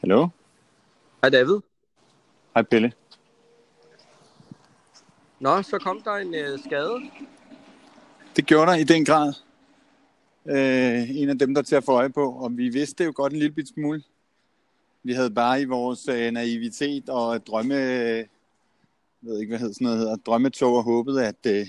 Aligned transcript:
Hallo? 0.00 0.28
Hej 1.22 1.30
David. 1.30 1.60
Hej 2.54 2.62
Pelle. 2.62 2.92
Nå, 5.40 5.62
så 5.62 5.78
kom 5.78 6.02
der 6.02 6.12
en 6.12 6.34
øh, 6.34 6.58
skade. 6.66 7.00
Det 8.36 8.46
gjorde 8.46 8.70
der 8.70 8.76
i 8.76 8.84
den 8.84 9.04
grad. 9.04 9.32
Øh, 10.46 11.10
en 11.10 11.28
af 11.28 11.38
dem, 11.38 11.54
der 11.54 11.62
til 11.62 11.76
at 11.76 11.84
få 11.84 11.92
øje 11.92 12.10
på, 12.10 12.32
og 12.32 12.56
vi 12.56 12.68
vidste 12.68 12.98
det 12.98 13.06
jo 13.06 13.12
godt 13.14 13.32
en 13.32 13.38
lille 13.38 13.54
bit 13.54 13.68
smule. 13.68 14.02
Vi 15.02 15.12
havde 15.12 15.30
bare 15.30 15.62
i 15.62 15.64
vores 15.64 16.08
øh, 16.08 16.30
naivitet 16.30 17.08
og 17.08 17.46
drømme, 17.46 17.74
jeg 17.74 18.26
ved 19.20 19.40
ikke, 19.40 19.50
hvad 19.50 19.58
hedder 19.58 19.74
sådan 19.74 19.84
noget 19.84 19.98
hedder, 19.98 20.16
drømmetog 20.16 20.76
og 20.76 20.82
håbet, 20.82 21.20
at 21.20 21.46
øh, 21.46 21.66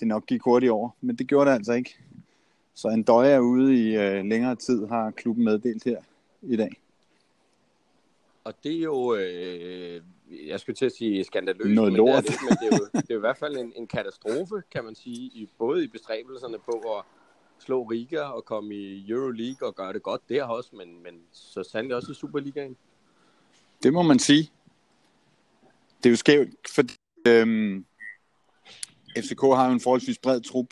det 0.00 0.08
nok 0.08 0.26
gik 0.26 0.42
hurtigt 0.42 0.72
over. 0.72 0.90
Men 1.00 1.16
det 1.16 1.26
gjorde 1.26 1.50
det 1.50 1.56
altså 1.56 1.72
ikke. 1.72 1.96
Så 2.74 2.88
en 2.88 3.02
døje 3.02 3.30
er 3.30 3.40
ude 3.40 3.74
i 3.74 3.96
øh, 3.96 4.24
længere 4.24 4.56
tid, 4.56 4.86
har 4.86 5.10
klubben 5.10 5.44
meddelt 5.44 5.84
her 5.84 5.98
i 6.42 6.56
dag. 6.56 6.80
Og 8.46 8.54
det 8.64 8.72
er 8.72 8.82
jo, 8.82 9.14
øh, 9.14 10.02
jeg 10.46 10.60
skulle 10.60 10.76
til 10.76 10.86
at 10.86 10.92
sige 10.92 11.24
skandaløst, 11.24 11.74
Noget 11.74 11.92
men, 11.92 12.06
det 12.06 12.10
er, 12.10 12.14
men 12.14 12.56
det, 12.60 12.72
er 12.72 12.78
jo, 12.78 12.88
det 12.92 13.10
er 13.10 13.14
jo 13.14 13.16
i 13.16 13.20
hvert 13.20 13.36
fald 13.36 13.56
en, 13.56 13.72
en 13.76 13.86
katastrofe, 13.86 14.62
kan 14.72 14.84
man 14.84 14.94
sige, 14.94 15.16
i, 15.16 15.48
både 15.58 15.84
i 15.84 15.86
bestræbelserne 15.86 16.58
på 16.58 16.72
at 16.72 17.04
slå 17.58 17.82
Riga 17.82 18.20
og 18.20 18.44
komme 18.44 18.74
i 18.74 19.10
Euroleague 19.10 19.68
og 19.68 19.74
gøre 19.74 19.92
det 19.92 20.02
godt 20.02 20.20
der 20.28 20.44
også, 20.44 20.70
men, 20.72 21.02
men 21.02 21.14
så 21.32 21.62
sandelig 21.62 21.96
også 21.96 22.12
i 22.12 22.14
Superligaen. 22.14 22.76
Det 23.82 23.92
må 23.92 24.02
man 24.02 24.18
sige. 24.18 24.50
Det 25.98 26.06
er 26.06 26.10
jo 26.10 26.16
skævt, 26.16 26.48
fordi 26.74 26.94
øhm, 27.26 27.86
FCK 29.18 29.40
har 29.40 29.66
jo 29.66 29.72
en 29.72 29.80
forholdsvis 29.80 30.18
bred 30.18 30.40
trup, 30.40 30.66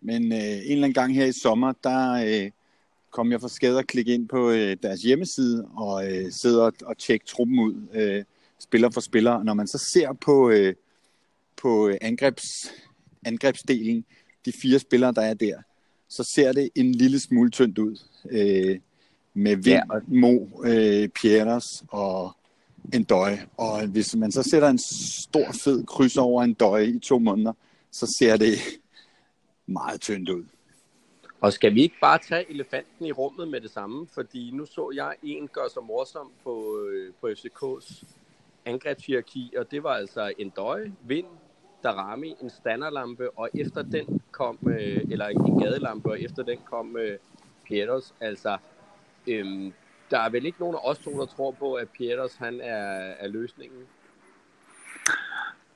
men 0.00 0.32
øh, 0.32 0.38
en 0.38 0.72
eller 0.72 0.84
anden 0.84 0.94
gang 0.94 1.14
her 1.14 1.26
i 1.26 1.32
sommer, 1.42 1.72
der 1.84 2.12
øh, 2.12 2.50
kom 3.18 3.32
jeg 3.32 3.40
for 3.40 3.48
skade 3.48 3.78
at 3.78 3.86
klikke 3.86 4.14
ind 4.14 4.28
på 4.28 4.50
øh, 4.50 4.76
deres 4.82 5.02
hjemmeside 5.02 5.68
og 5.76 6.12
øh, 6.12 6.32
sidde 6.32 6.64
og, 6.66 6.72
og 6.84 6.98
tjekke 6.98 7.26
truppen 7.26 7.58
ud, 7.58 7.74
øh, 7.94 8.24
spiller 8.58 8.90
for 8.90 9.00
spiller. 9.00 9.42
Når 9.42 9.54
man 9.54 9.66
så 9.66 9.78
ser 9.78 10.12
på, 10.12 10.50
øh, 10.50 10.74
på 11.56 11.88
øh, 11.88 11.96
angrebs, 12.00 12.44
angrebsdelen, 13.26 14.04
de 14.44 14.52
fire 14.62 14.78
spillere, 14.78 15.12
der 15.12 15.22
er 15.22 15.34
der, 15.34 15.56
så 16.08 16.24
ser 16.34 16.52
det 16.52 16.70
en 16.74 16.92
lille 16.92 17.20
smule 17.20 17.50
tyndt 17.50 17.78
ud. 17.78 17.96
Øh, 18.30 18.78
med 19.34 19.56
Vind, 19.56 19.66
ja. 19.66 19.98
Mo, 20.06 20.46
øh, 20.64 21.08
Pieters 21.08 21.84
og 21.88 22.36
en 22.94 23.04
døje. 23.04 23.46
Og 23.56 23.86
hvis 23.86 24.16
man 24.16 24.32
så 24.32 24.42
sætter 24.42 24.68
en 24.68 24.78
stor 24.78 25.52
fed 25.64 25.86
kryds 25.86 26.16
over 26.16 26.42
en 26.42 26.54
døje 26.54 26.86
i 26.86 26.98
to 26.98 27.18
måneder, 27.18 27.52
så 27.92 28.14
ser 28.18 28.36
det 28.36 28.58
meget 29.66 30.00
tyndt 30.00 30.28
ud. 30.28 30.44
Og 31.40 31.52
skal 31.52 31.74
vi 31.74 31.82
ikke 31.82 31.96
bare 32.00 32.18
tage 32.18 32.50
elefanten 32.50 33.06
i 33.06 33.12
rummet 33.12 33.48
med 33.48 33.60
det 33.60 33.70
samme? 33.70 34.08
Fordi 34.14 34.50
nu 34.54 34.66
så 34.66 34.92
jeg 34.94 35.14
en 35.22 35.48
gøre 35.48 35.70
sig 35.70 35.82
morsom 35.82 36.32
på, 36.44 36.86
øh, 36.86 37.12
på 37.20 37.26
FCK's 37.26 38.04
angrebshierarki, 38.66 39.54
og 39.58 39.70
det 39.70 39.82
var 39.82 39.94
altså 39.94 40.32
en 40.38 40.50
døje, 40.50 40.92
vind, 41.02 41.26
Darami, 41.82 42.34
en 42.42 42.50
standerlampe, 42.50 43.30
og 43.30 43.50
efter 43.54 43.82
den 43.82 44.20
kom, 44.30 44.58
øh, 44.66 45.00
eller 45.10 45.26
en 45.26 45.60
gadelampe, 45.60 46.10
og 46.10 46.20
efter 46.20 46.42
den 46.42 46.58
kom 46.70 46.96
øh, 46.96 47.18
Pieters. 47.66 48.14
Altså, 48.20 48.58
øhm, 49.26 49.72
der 50.10 50.18
er 50.18 50.28
vel 50.28 50.46
ikke 50.46 50.60
nogen 50.60 50.76
af 50.76 50.90
os 50.90 50.98
to, 50.98 51.20
der 51.20 51.26
tror 51.26 51.50
på, 51.50 51.74
at 51.74 51.88
Pieters 51.88 52.34
han 52.36 52.60
er, 52.60 53.14
er 53.18 53.28
løsningen. 53.28 53.80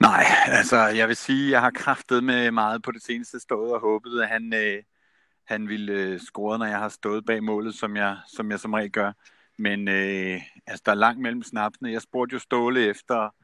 Nej, 0.01 0.25
altså 0.47 0.77
jeg 0.77 1.09
vil 1.09 1.17
sige, 1.17 1.51
jeg 1.51 1.61
har 1.61 1.71
kraftet 1.71 2.25
med 2.25 2.51
meget 2.51 2.83
på 2.83 2.93
det 2.93 3.03
seneste 3.03 3.41
stået 3.41 3.73
og 3.73 3.81
håbet, 3.81 4.23
at 4.23 4.29
han, 4.29 4.55
øh, 4.55 4.83
han 5.45 5.69
ville 5.69 5.93
øh, 5.93 6.21
score, 6.21 6.59
når 6.59 6.67
jeg 6.67 6.79
har 6.79 6.89
stået 6.89 7.27
bag 7.27 7.45
målet, 7.45 7.75
som 7.75 7.97
jeg 7.97 8.19
som, 8.29 8.51
jeg 8.51 8.61
som 8.61 8.75
regel 8.75 8.91
gør. 8.91 9.13
Men 9.59 9.89
øh, 9.89 10.41
altså, 10.67 10.83
der 10.87 10.93
er 10.93 10.97
langt 10.97 11.21
mellem 11.21 11.43
snapsene. 11.43 11.93
Jeg 11.93 12.03
spurgte 12.03 12.33
jo 12.33 12.39
Ståle 12.39 12.87
efter, 12.87 13.35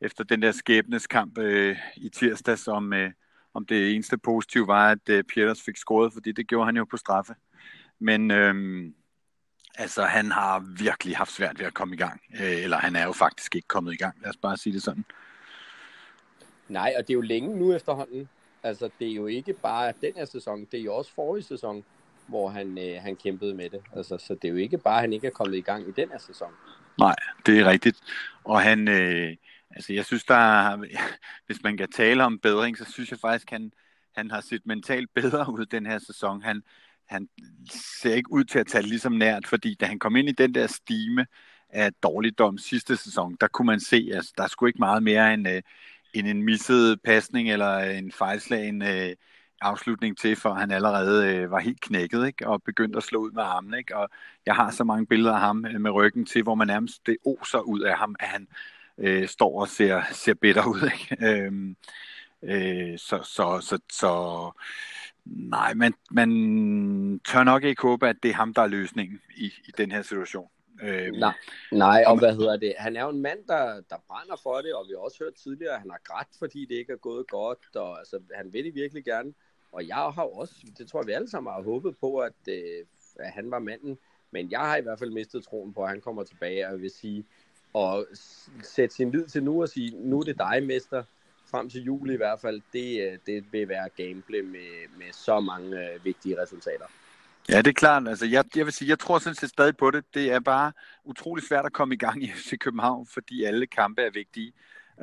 efter 0.00 0.24
den 0.24 0.42
der 0.42 0.52
skæbneskamp 0.52 1.38
øh, 1.38 1.76
i 1.96 2.08
tirsdags, 2.08 2.68
om, 2.68 2.92
øh, 2.92 3.10
om 3.54 3.66
det 3.66 3.94
eneste 3.94 4.18
positive 4.18 4.66
var, 4.66 4.90
at 4.90 5.08
øh, 5.08 5.24
Peters 5.24 5.62
fik 5.62 5.76
scoret, 5.76 6.12
fordi 6.12 6.32
det 6.32 6.48
gjorde 6.48 6.66
han 6.66 6.76
jo 6.76 6.84
på 6.84 6.96
straffe. 6.96 7.34
Men 7.98 8.30
øh, 8.30 8.84
altså, 9.78 10.02
han 10.02 10.30
har 10.30 10.64
virkelig 10.78 11.16
haft 11.16 11.32
svært 11.32 11.58
ved 11.58 11.66
at 11.66 11.74
komme 11.74 11.94
i 11.94 11.98
gang. 11.98 12.20
Øh, 12.40 12.62
eller 12.62 12.76
han 12.76 12.96
er 12.96 13.04
jo 13.04 13.12
faktisk 13.12 13.54
ikke 13.54 13.68
kommet 13.68 13.92
i 13.92 13.96
gang, 13.96 14.20
lad 14.22 14.30
os 14.30 14.36
bare 14.36 14.56
sige 14.56 14.72
det 14.72 14.82
sådan. 14.82 15.04
Nej, 16.68 16.94
og 16.98 17.02
det 17.02 17.10
er 17.10 17.14
jo 17.14 17.20
længe 17.20 17.58
nu 17.58 17.72
efterhånden. 17.72 18.28
Altså, 18.62 18.90
det 18.98 19.08
er 19.08 19.14
jo 19.14 19.26
ikke 19.26 19.52
bare 19.52 19.92
den 20.00 20.12
her 20.16 20.24
sæson, 20.24 20.66
det 20.72 20.80
er 20.80 20.84
jo 20.84 20.94
også 20.94 21.12
forrige 21.14 21.44
sæson, 21.44 21.84
hvor 22.26 22.48
han, 22.48 22.78
øh, 22.78 23.02
han 23.02 23.16
kæmpede 23.16 23.54
med 23.54 23.70
det. 23.70 23.80
Altså, 23.96 24.18
så 24.18 24.34
det 24.34 24.44
er 24.44 24.52
jo 24.52 24.56
ikke 24.58 24.78
bare, 24.78 24.94
at 24.94 25.00
han 25.00 25.12
ikke 25.12 25.26
er 25.26 25.30
kommet 25.30 25.56
i 25.56 25.60
gang 25.60 25.88
i 25.88 25.92
den 25.92 26.08
her 26.08 26.18
sæson. 26.18 26.48
Nej, 26.98 27.16
det 27.46 27.58
er 27.58 27.64
rigtigt. 27.64 28.00
Og 28.44 28.60
han, 28.60 28.88
øh, 28.88 29.36
altså 29.70 29.92
jeg 29.92 30.04
synes, 30.04 30.24
der 30.24 30.34
er, 30.34 30.76
hvis 31.46 31.62
man 31.62 31.76
kan 31.76 31.90
tale 31.92 32.24
om 32.24 32.38
bedring, 32.38 32.78
så 32.78 32.84
synes 32.84 33.10
jeg 33.10 33.18
faktisk, 33.18 33.50
han, 33.50 33.72
han 34.16 34.30
har 34.30 34.40
set 34.40 34.66
mentalt 34.66 35.14
bedre 35.14 35.52
ud 35.52 35.66
den 35.66 35.86
her 35.86 35.98
sæson. 35.98 36.42
Han, 36.42 36.62
han 37.06 37.28
ser 37.70 38.14
ikke 38.14 38.32
ud 38.32 38.44
til 38.44 38.58
at 38.58 38.66
tage 38.66 38.86
ligesom 38.86 39.12
nært, 39.12 39.46
fordi 39.46 39.74
da 39.74 39.86
han 39.86 39.98
kom 39.98 40.16
ind 40.16 40.28
i 40.28 40.32
den 40.32 40.54
der 40.54 40.66
stime 40.66 41.26
af 41.70 41.92
dårligdom 42.02 42.58
sidste 42.58 42.96
sæson, 42.96 43.36
der 43.40 43.48
kunne 43.48 43.66
man 43.66 43.80
se, 43.80 44.08
at 44.10 44.16
altså, 44.16 44.32
der 44.36 44.46
skulle 44.46 44.70
ikke 44.70 44.78
meget 44.78 45.02
mere 45.02 45.34
end, 45.34 45.48
øh, 45.48 45.62
end 46.18 46.28
en 46.28 46.42
misset 46.42 47.02
pasning 47.04 47.50
eller 47.50 47.78
en 47.78 48.12
fejlslagen 48.12 48.82
øh, 48.82 49.14
afslutning 49.60 50.18
til, 50.18 50.36
for 50.36 50.54
han 50.54 50.70
allerede 50.70 51.34
øh, 51.34 51.50
var 51.50 51.58
helt 51.58 51.80
knækket 51.80 52.26
ikke? 52.26 52.48
og 52.48 52.62
begyndte 52.62 52.96
at 52.96 53.02
slå 53.02 53.20
ud 53.20 53.30
med 53.30 53.42
armen. 53.42 53.74
Ikke? 53.74 53.96
Og 53.96 54.08
jeg 54.46 54.54
har 54.54 54.70
så 54.70 54.84
mange 54.84 55.06
billeder 55.06 55.34
af 55.34 55.40
ham 55.40 55.66
øh, 55.66 55.80
med 55.80 55.90
ryggen 55.90 56.26
til, 56.26 56.42
hvor 56.42 56.54
man 56.54 56.66
nærmest 56.66 57.06
det 57.06 57.16
oser 57.24 57.58
ud 57.58 57.80
af 57.80 57.98
ham, 57.98 58.16
at 58.20 58.28
han 58.28 58.48
øh, 58.98 59.28
står 59.28 59.60
og 59.60 59.68
ser, 59.68 60.02
ser 60.12 60.34
bitter 60.34 60.66
ud. 60.66 60.90
Ikke? 60.92 61.16
Øhm, 61.28 61.76
øh, 62.42 62.98
så, 62.98 63.22
så, 63.22 63.60
så, 63.60 63.78
så 63.92 64.52
nej, 65.24 65.74
man, 65.74 65.94
man 66.10 67.20
tør 67.28 67.44
nok 67.44 67.64
ikke 67.64 67.82
håbe, 67.82 68.08
at 68.08 68.16
det 68.22 68.28
er 68.28 68.34
ham, 68.34 68.54
der 68.54 68.62
er 68.62 68.66
løsningen 68.66 69.20
i, 69.36 69.44
i 69.44 69.70
den 69.78 69.92
her 69.92 70.02
situation. 70.02 70.48
Øh, 70.82 71.12
Nej, 71.12 71.34
nej, 71.72 72.04
og 72.06 72.18
hvad 72.18 72.34
hedder 72.34 72.56
det? 72.56 72.74
Han 72.78 72.96
er 72.96 73.02
jo 73.02 73.08
en 73.08 73.22
mand, 73.22 73.38
der, 73.48 73.80
der 73.90 73.96
brænder 74.08 74.36
for 74.42 74.56
det, 74.56 74.74
og 74.74 74.84
vi 74.88 74.92
har 74.92 74.98
også 74.98 75.24
hørt 75.24 75.34
tidligere, 75.34 75.74
at 75.74 75.80
han 75.80 75.90
har 75.90 76.00
grædt, 76.04 76.28
fordi 76.38 76.64
det 76.64 76.74
ikke 76.74 76.92
er 76.92 76.96
gået 76.96 77.26
godt, 77.26 77.76
og 77.76 77.98
altså, 77.98 78.20
han 78.34 78.52
vil 78.52 78.64
det 78.64 78.74
virkelig 78.74 79.04
gerne. 79.04 79.34
Og 79.72 79.88
jeg 79.88 79.96
har 79.96 80.22
også, 80.22 80.54
det 80.78 80.88
tror 80.88 81.00
jeg, 81.00 81.06
vi 81.06 81.12
alle 81.12 81.30
sammen 81.30 81.52
har 81.52 81.62
håbet 81.62 81.96
på, 82.00 82.18
at, 82.18 82.32
øh, 82.48 82.86
at 83.18 83.30
han 83.30 83.50
var 83.50 83.58
manden. 83.58 83.98
Men 84.30 84.50
jeg 84.50 84.60
har 84.60 84.76
i 84.76 84.80
hvert 84.80 84.98
fald 84.98 85.10
mistet 85.10 85.44
troen 85.44 85.74
på, 85.74 85.82
at 85.82 85.88
han 85.88 86.00
kommer 86.00 86.24
tilbage, 86.24 86.68
og 86.68 86.80
vil 86.80 86.90
sige, 86.90 87.24
og 87.72 88.06
sætte 88.62 88.94
sin 88.94 89.10
lid 89.10 89.26
til 89.26 89.42
nu 89.42 89.62
og 89.62 89.68
sige, 89.68 89.90
nu 89.96 90.18
er 90.18 90.24
det 90.24 90.38
dig, 90.38 90.62
mester, 90.62 91.02
frem 91.50 91.70
til 91.70 91.82
juli 91.82 92.14
i 92.14 92.16
hvert 92.16 92.40
fald, 92.40 92.60
det, 92.72 93.12
øh, 93.12 93.18
det 93.26 93.52
vil 93.52 93.68
være 93.68 93.88
gameplay 93.96 94.40
med, 94.40 94.98
med 94.98 95.12
så 95.12 95.40
mange 95.40 95.78
øh, 95.78 96.04
vigtige 96.04 96.42
resultater. 96.42 96.86
Ja, 97.48 97.58
det 97.58 97.66
er 97.66 97.72
klart. 97.72 98.08
Altså, 98.08 98.26
jeg, 98.26 98.44
jeg 98.56 98.64
vil 98.64 98.72
sige, 98.72 98.88
jeg 98.88 98.98
tror 98.98 99.18
sådan 99.18 99.34
set 99.34 99.48
stadig 99.50 99.76
på 99.76 99.90
det. 99.90 100.04
Det 100.14 100.32
er 100.32 100.40
bare 100.40 100.72
utrolig 101.04 101.44
svært 101.44 101.66
at 101.66 101.72
komme 101.72 101.94
i 101.94 101.98
gang 101.98 102.22
i 102.22 102.28
FC 102.38 102.58
København, 102.58 103.06
fordi 103.06 103.44
alle 103.44 103.66
kampe 103.66 104.02
er 104.02 104.10
vigtige. 104.10 104.52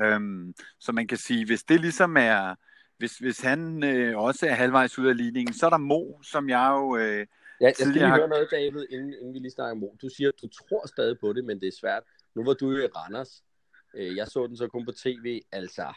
Øhm, 0.04 0.54
så 0.80 0.92
man 0.92 1.08
kan 1.08 1.18
sige, 1.18 1.46
hvis 1.46 1.64
det 1.64 1.80
ligesom 1.82 2.18
er, 2.18 2.56
hvis, 2.98 3.18
hvis 3.18 3.40
han 3.40 3.84
øh, 3.84 4.18
også 4.18 4.48
er 4.48 4.54
halvvejs 4.54 5.00
ud 5.00 5.08
af 5.08 5.18
ligningen, 5.18 5.54
så 5.54 5.66
er 5.66 5.70
der 5.70 5.78
Mo, 5.78 6.22
som 6.24 6.50
jeg 6.50 6.70
jo... 6.72 6.98
Øh, 6.98 7.28
Ja, 7.62 7.66
jeg 7.66 7.76
skal 7.76 7.88
lige 7.88 8.08
høre 8.08 8.28
noget, 8.28 8.48
David, 8.52 8.86
inden, 8.90 9.14
inden 9.14 9.34
vi 9.34 9.40
lige 9.40 9.52
snakker 9.52 9.88
om. 9.88 9.98
Du 10.02 10.10
siger, 10.18 10.30
at 10.30 10.42
du 10.42 10.48
tror 10.48 10.88
stadig 10.88 11.20
på 11.20 11.34
det, 11.34 11.46
men 11.46 11.60
det 11.60 11.68
er 11.68 11.78
svært. 11.80 12.04
Nu 12.36 12.44
var 12.44 12.54
du 12.54 12.72
jo 12.72 12.78
i 12.78 12.88
Randers. 12.96 13.44
Øh, 13.96 14.16
Jeg 14.16 14.28
så 14.28 14.48
den 14.48 14.58
så 14.58 14.68
kun 14.68 14.86
på 14.86 14.92
tv. 14.92 15.42
Altså, 15.52 15.94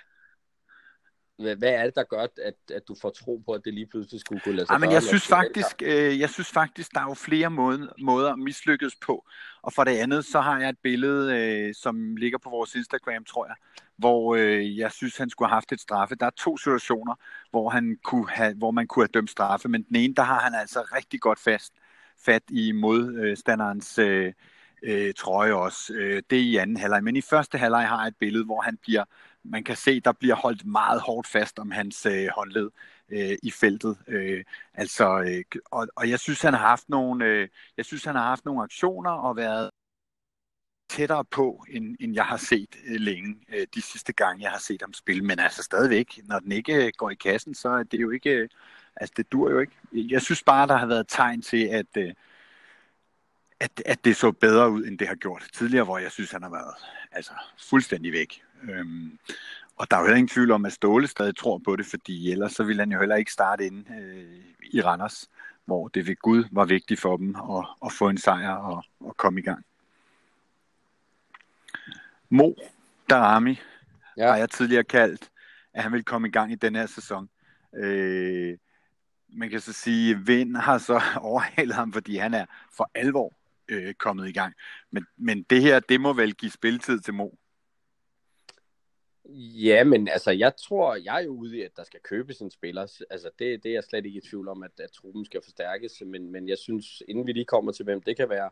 hvad, 1.39 1.57
hvad 1.57 1.69
er 1.69 1.85
det, 1.85 1.95
der 1.95 2.05
gør, 2.05 2.23
at, 2.23 2.57
at 2.75 2.89
du 2.89 2.97
får 3.03 3.11
tro 3.11 3.43
på, 3.47 3.53
at 3.53 3.61
det 3.65 3.75
lige 3.75 3.87
pludselig 3.87 4.21
skulle 4.21 4.41
kunne 4.41 4.55
lade 4.57 4.67
sig 4.67 4.73
Ja, 4.75 4.79
men 4.79 4.93
jeg 4.93 5.03
synes 5.03 5.27
faktisk, 5.27 5.83
øh, 5.83 6.21
jeg 6.21 6.31
synes 6.31 6.51
faktisk, 6.51 6.93
der 6.93 7.01
er 7.01 7.05
jo 7.05 7.15
flere 7.15 7.51
måder, 7.51 7.87
måder 8.01 8.33
at 8.33 8.39
mislykkes 8.39 8.97
på. 9.07 9.27
Og 9.63 9.73
for 9.73 9.85
det 9.85 9.99
andet, 9.99 10.25
så 10.25 10.41
har 10.41 10.61
jeg 10.61 10.69
et 10.69 10.79
billede, 10.83 11.37
øh, 11.37 11.75
som 11.75 12.17
ligger 12.17 12.39
på 12.39 12.51
vores 12.51 12.75
Instagram, 12.75 13.25
tror 13.25 13.47
jeg, 13.47 13.57
hvor 13.97 14.35
øh, 14.37 14.79
jeg 14.79 14.93
synes, 14.93 15.17
han 15.17 15.31
skulle 15.31 15.49
have 15.49 15.57
haft 15.57 15.73
et 15.73 15.81
straffe. 15.81 16.15
Der 16.15 16.27
er 16.27 16.31
to 16.31 16.57
situationer, 16.57 17.15
hvor, 17.51 17.71
han 17.71 17.99
kunne 18.05 18.31
have, 18.31 18.55
hvor 18.55 18.71
man 18.71 18.87
kunne 18.87 19.03
have 19.03 19.11
dømt 19.15 19.31
straffe, 19.31 19.69
men 19.69 19.83
den 19.83 19.97
ene, 19.97 20.15
der 20.15 20.23
har 20.23 20.41
han 20.41 20.55
altså 20.55 20.81
rigtig 20.97 21.21
godt 21.21 21.39
fast 21.39 21.73
fat 22.25 22.43
i 22.51 22.73
modstanderens 22.73 23.99
øh, 23.99 24.33
øh, 24.83 25.15
trøje 25.15 25.53
også. 25.53 25.93
Øh, 25.95 26.23
det 26.31 26.39
er 26.39 26.43
i 26.43 26.57
anden 26.57 26.77
halvleg. 26.77 27.05
Men 27.05 27.17
i 27.17 27.21
første 27.21 27.59
halvleg 27.59 27.89
har 27.89 28.01
jeg 28.01 28.09
et 28.09 28.17
billede, 28.21 28.45
hvor 28.45 28.61
han 28.61 28.77
bliver, 28.83 29.05
man 29.45 29.65
kan 29.65 29.77
se, 29.77 30.01
der 30.01 30.13
bliver 30.13 30.35
holdt 30.35 30.67
meget 30.67 31.01
hårdt 31.01 31.27
fast 31.27 31.59
om 31.59 31.71
hans 31.71 32.07
øh, 32.07 32.29
håndled 32.37 32.71
øh, 33.09 33.37
i 33.43 33.51
feltet. 33.51 33.99
Øh, 34.09 34.45
altså, 34.75 35.21
øh, 35.21 35.45
og, 35.65 35.89
og 35.97 36.11
jeg 36.11 36.21
synes, 36.21 36.43
han 36.43 36.55
har 36.55 36.69
haft 36.69 36.89
nogle, 36.89 37.25
øh, 37.25 37.49
jeg 37.77 37.85
synes, 37.85 38.05
han 38.05 38.15
har 38.15 38.23
haft 38.23 38.45
nogle 38.45 38.63
aktioner 38.63 39.11
og 39.11 39.37
været 39.37 39.71
tættere 40.89 41.25
på, 41.25 41.65
end, 41.71 41.97
end 42.01 42.15
jeg 42.15 42.25
har 42.25 42.37
set 42.37 42.77
øh, 42.87 43.01
længe 43.01 43.37
øh, 43.49 43.67
de 43.75 43.83
sidste 43.83 44.13
gange, 44.13 44.43
jeg 44.43 44.51
har 44.51 44.59
set 44.59 44.83
ham 44.83 44.93
spille. 44.93 45.25
Men 45.25 45.39
altså 45.39 45.63
stadigvæk, 45.63 46.21
når 46.25 46.39
den 46.39 46.53
ikke 46.53 46.87
øh, 46.87 46.93
går 46.97 47.11
i 47.11 47.15
kassen, 47.15 47.55
så 47.55 47.69
er 47.69 47.83
det 47.83 48.01
jo 48.01 48.11
ikke, 48.11 48.31
øh, 48.31 48.49
altså 48.97 49.15
det 49.17 49.33
dur 49.33 49.51
jo 49.51 49.59
ikke. 49.59 49.73
Jeg 49.93 50.23
synes 50.23 50.43
bare, 50.43 50.67
der 50.67 50.77
har 50.77 50.87
været 50.87 51.09
tegn 51.09 51.43
til, 51.43 51.67
at, 51.67 51.87
øh, 51.97 52.15
at, 53.61 53.83
at 53.87 54.05
det 54.05 54.17
så 54.17 54.33
bedre 54.33 54.71
ud, 54.71 54.85
end 54.85 54.99
det 54.99 55.09
har 55.09 55.15
gjort 55.15 55.49
tidligere, 55.53 55.85
hvor 55.85 55.99
jeg 55.99 56.13
synes, 56.13 56.31
han 56.31 56.43
har 56.43 56.51
været 56.51 56.75
altså, 57.13 57.33
fuldstændig 57.71 58.13
væk. 58.13 58.43
Øhm, 58.63 59.19
og 59.77 59.91
der 59.91 59.97
er 59.97 60.01
jo 60.01 60.07
heller 60.07 60.17
ingen 60.17 60.29
tvivl 60.29 60.51
om, 60.51 60.65
at 60.65 60.73
Ståle 60.73 61.07
stadig 61.07 61.37
tror 61.37 61.59
på 61.59 61.77
det, 61.77 61.87
fordi 61.87 62.33
ellers 62.33 62.53
så 62.53 62.65
ville 62.65 62.83
han 62.83 62.93
jo 62.93 62.99
heller 62.99 63.17
ikke 63.17 63.33
starte 63.33 63.67
ind 63.67 63.87
øh, 64.01 64.41
i 64.71 64.81
Randers, 64.81 65.31
hvor 65.65 65.89
det 65.89 66.07
ved 66.07 66.17
Gud 66.17 66.45
var 66.53 66.65
vigtigt 66.65 67.01
for 67.01 67.17
dem 67.17 67.37
at, 67.37 67.67
at 67.85 67.93
få 67.93 68.09
en 68.09 68.19
sejr 68.19 68.53
og, 68.53 68.85
og 69.01 69.17
komme 69.17 69.41
i 69.41 69.43
gang. 69.43 69.65
Mo 72.29 72.53
Darami 73.11 73.61
ja. 74.17 74.31
har 74.31 74.37
jeg 74.37 74.51
tidligere 74.51 74.85
kaldt, 74.85 75.31
at 75.75 75.83
han 75.83 75.93
vil 75.93 76.05
komme 76.05 76.29
i 76.29 76.31
gang 76.31 76.53
i 76.53 76.55
den 76.55 76.75
her 76.75 76.87
sæson. 76.87 77.29
Øh, 77.75 78.59
man 79.29 79.51
kan 79.51 79.61
så 79.61 79.73
sige, 79.73 80.15
at 80.15 80.27
Vind 80.27 80.57
har 80.57 80.79
så 80.79 81.03
overhalet 81.21 81.75
ham, 81.75 81.93
fordi 81.93 82.17
han 82.17 82.35
er 82.35 82.47
for 82.77 82.91
alvor 82.95 83.33
øh, 83.69 83.95
kommet 83.95 84.29
i 84.29 84.33
gang. 84.33 84.55
Men, 84.91 85.07
men 85.17 85.43
det 85.43 85.63
her, 85.63 85.81
det 85.81 86.01
må 86.01 86.13
vel 86.13 86.35
give 86.35 86.51
spilletid 86.51 87.01
til 87.01 87.15
Mo. 87.15 87.29
Ja, 89.37 89.85
men 89.85 90.09
altså, 90.09 90.31
jeg 90.31 90.53
tror, 90.57 90.95
jeg 90.95 91.21
er 91.21 91.25
jo 91.25 91.31
ude 91.31 91.57
i, 91.57 91.63
at 91.63 91.77
der 91.77 91.85
skal 91.85 92.01
købes 92.01 92.41
en 92.41 92.51
spiller. 92.51 92.83
Altså, 93.11 93.31
det, 93.39 93.63
det 93.63 93.69
er 93.69 93.75
jeg 93.75 93.85
slet 93.85 94.07
ikke 94.07 94.19
i 94.19 94.29
tvivl 94.31 94.49
om, 94.49 94.63
at, 94.63 94.71
at 94.81 94.91
truppen 94.91 95.25
skal 95.25 95.43
forstærkes. 95.43 96.03
Men, 96.07 96.33
men 96.33 96.49
jeg 96.49 96.59
synes, 96.59 97.03
inden 97.09 97.27
vi 97.27 97.33
lige 97.33 97.45
kommer 97.45 97.73
til, 97.73 97.85
hvem 97.85 98.03
det 98.03 98.17
kan 98.17 98.29
være, 98.29 98.51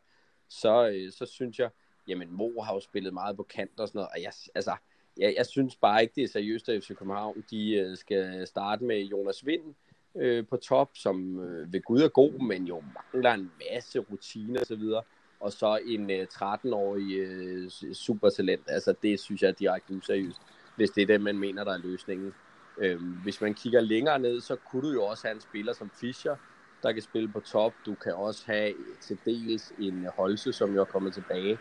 så, 0.49 0.89
øh, 0.89 1.13
så 1.13 1.27
synes 1.27 1.59
jeg, 1.59 1.71
jamen, 2.09 2.33
Mo 2.33 2.61
har 2.61 2.75
jo 2.75 2.81
spillet 2.81 3.15
meget 3.15 3.37
på 3.37 3.43
kant 3.43 3.81
og 3.81 3.89
sådan 3.89 3.99
noget. 3.99 4.09
Og 4.15 4.23
jeg, 4.23 4.33
altså, 4.55 4.77
jeg, 5.17 5.35
jeg 5.37 5.47
synes 5.47 5.77
bare 5.77 6.03
ikke, 6.03 6.13
det 6.15 6.25
er 6.25 6.29
seriøst, 6.29 6.69
at 6.69 6.83
FC 6.83 6.89
København 6.89 7.45
de, 7.51 7.75
øh, 7.75 7.97
skal 7.97 8.47
starte 8.47 8.85
med 8.85 9.01
Jonas 9.01 9.47
Vind 9.47 9.75
øh, 10.15 10.47
på 10.47 10.57
top, 10.57 10.91
som 10.95 11.41
øh, 11.41 11.73
ved 11.73 11.83
Gud 11.83 12.01
er 12.01 12.09
god, 12.09 12.33
men 12.33 12.65
jo 12.65 12.83
mangler 12.95 13.33
en 13.33 13.53
masse 13.71 13.99
rutiner 13.99 14.61
osv. 14.61 14.83
Og, 14.83 15.05
og 15.41 15.53
så 15.53 15.81
en 15.87 16.11
øh, 16.11 16.27
13-årig 16.33 17.17
øh, 17.19 17.71
supertalent. 17.93 18.65
Altså, 18.67 18.95
det 19.03 19.21
synes 19.21 19.43
jeg 19.43 19.49
er 19.49 19.53
direkte 19.53 19.95
useriøst 19.95 20.43
hvis 20.77 20.91
det 20.91 21.03
er 21.03 21.07
det, 21.07 21.21
man 21.21 21.39
mener, 21.39 21.65
der 21.65 21.73
er 21.73 21.79
løsningen. 21.79 22.35
Øhm, 22.79 23.13
hvis 23.23 23.41
man 23.41 23.55
kigger 23.55 23.81
længere 23.81 24.19
ned, 24.19 24.41
så 24.41 24.57
kunne 24.57 24.83
du 24.83 24.93
jo 24.93 25.03
også 25.05 25.27
have 25.27 25.35
en 25.35 25.41
spiller 25.41 25.73
som 25.73 25.91
Fischer, 26.01 26.37
der 26.83 26.93
kan 26.93 27.03
spille 27.03 27.29
på 27.29 27.41
top. 27.41 27.73
Du 27.87 27.95
kan 27.95 28.15
også 28.15 28.43
have 28.47 28.75
til 29.01 29.19
dels 29.25 29.73
en 29.79 30.07
Holse, 30.17 30.53
som 30.53 30.75
jo 30.75 30.81
er 30.81 30.85
kommet 30.85 31.15
tilbage. 31.15 31.59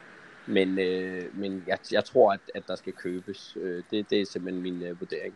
Men, 0.47 0.79
øh, 0.79 1.37
men 1.37 1.63
jeg, 1.67 1.79
jeg 1.91 2.05
tror, 2.05 2.33
at, 2.33 2.39
at 2.55 2.67
der 2.67 2.75
skal 2.75 2.93
købes. 2.93 3.57
Øh, 3.61 3.83
det, 3.91 4.09
det 4.09 4.21
er 4.21 4.25
simpelthen 4.25 4.63
min 4.63 4.81
øh, 4.81 4.99
vurdering. 4.99 5.35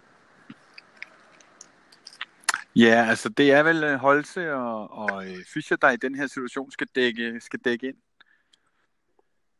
Ja, 2.76 3.06
altså 3.10 3.30
det 3.30 3.52
er 3.52 3.64
vel 3.64 3.84
øh, 3.84 3.96
Holse 3.96 4.54
og, 4.54 4.92
og 4.92 5.26
øh, 5.26 5.38
Fischer, 5.54 5.78
der 5.78 5.92
i 5.92 5.98
den 5.98 6.16
her 6.16 6.28
situation 6.28 6.72
skal 6.72 6.88
dække, 6.96 7.42
skal 7.42 7.60
dække 7.66 7.88
ind. 7.88 7.98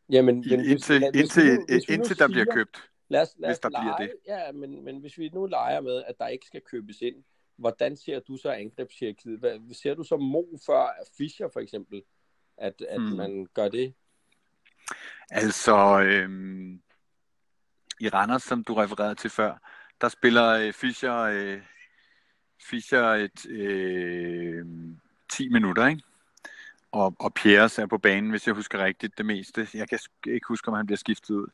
Jamen, 0.10 0.46
men, 0.50 0.66
indtil, 0.66 1.00
hvis, 1.00 1.22
indtil, 1.22 1.44
hvis 1.44 1.60
nu, 1.60 1.66
hvis 1.68 1.84
indtil 1.90 2.20
der 2.20 2.28
siger, 2.28 2.28
bliver 2.28 2.46
købt. 2.54 2.90
Lad 3.10 3.22
os, 3.22 3.36
lad 3.38 3.50
os 3.50 3.54
hvis 3.54 3.60
der 3.60 3.70
lege, 3.70 3.84
bliver 3.84 3.98
det. 3.98 4.16
Ja, 4.28 4.52
men, 4.52 4.84
men 4.84 4.98
hvis 4.98 5.18
vi 5.18 5.30
nu 5.30 5.46
leger 5.46 5.82
med, 5.82 6.04
at 6.04 6.16
der 6.20 6.28
ikke 6.28 6.46
skal 6.46 6.62
købes 6.62 7.02
ind, 7.02 7.24
hvordan 7.58 7.98
ser 7.98 8.20
du 8.20 8.38
så 8.38 8.52
angrebshierarkiet? 8.52 9.40
Hvad, 9.40 9.74
ser 9.74 9.94
du 9.94 10.04
så 10.04 10.18
Mo 10.18 10.44
før 10.66 10.90
Fischer 11.18 11.50
for 11.54 11.60
eksempel, 11.60 12.04
at, 12.58 12.82
at 12.90 13.02
hmm. 13.02 13.18
man 13.18 13.48
gør 13.54 13.70
det? 13.70 13.94
Altså, 15.30 16.02
øhm, 16.02 16.82
i 18.00 18.10
Randers, 18.10 18.44
som 18.44 18.64
du 18.64 18.74
refererede 18.74 19.16
til 19.16 19.30
før, 19.30 19.58
der 20.02 20.10
spiller 20.10 20.48
øh, 20.50 20.74
Fischer, 20.74 21.16
øh, 21.16 21.62
Fischer 22.70 23.04
et, 23.04 23.46
øh, 23.50 24.66
10 25.32 25.50
minutter, 25.50 25.88
ikke? 25.88 26.04
Og, 26.92 27.16
og 27.20 27.34
Pierres 27.34 27.80
er 27.80 27.86
på 27.86 27.98
banen, 27.98 28.30
hvis 28.30 28.48
jeg 28.48 28.56
husker 28.56 28.84
rigtigt, 28.84 29.18
det 29.18 29.26
meste. 29.26 29.68
Jeg 29.74 29.90
kan 29.90 30.00
ikke 30.28 30.48
huske, 30.48 30.68
om 30.68 30.74
han 30.74 30.86
bliver 30.86 30.98
skiftet 30.98 31.36
ud 31.36 31.48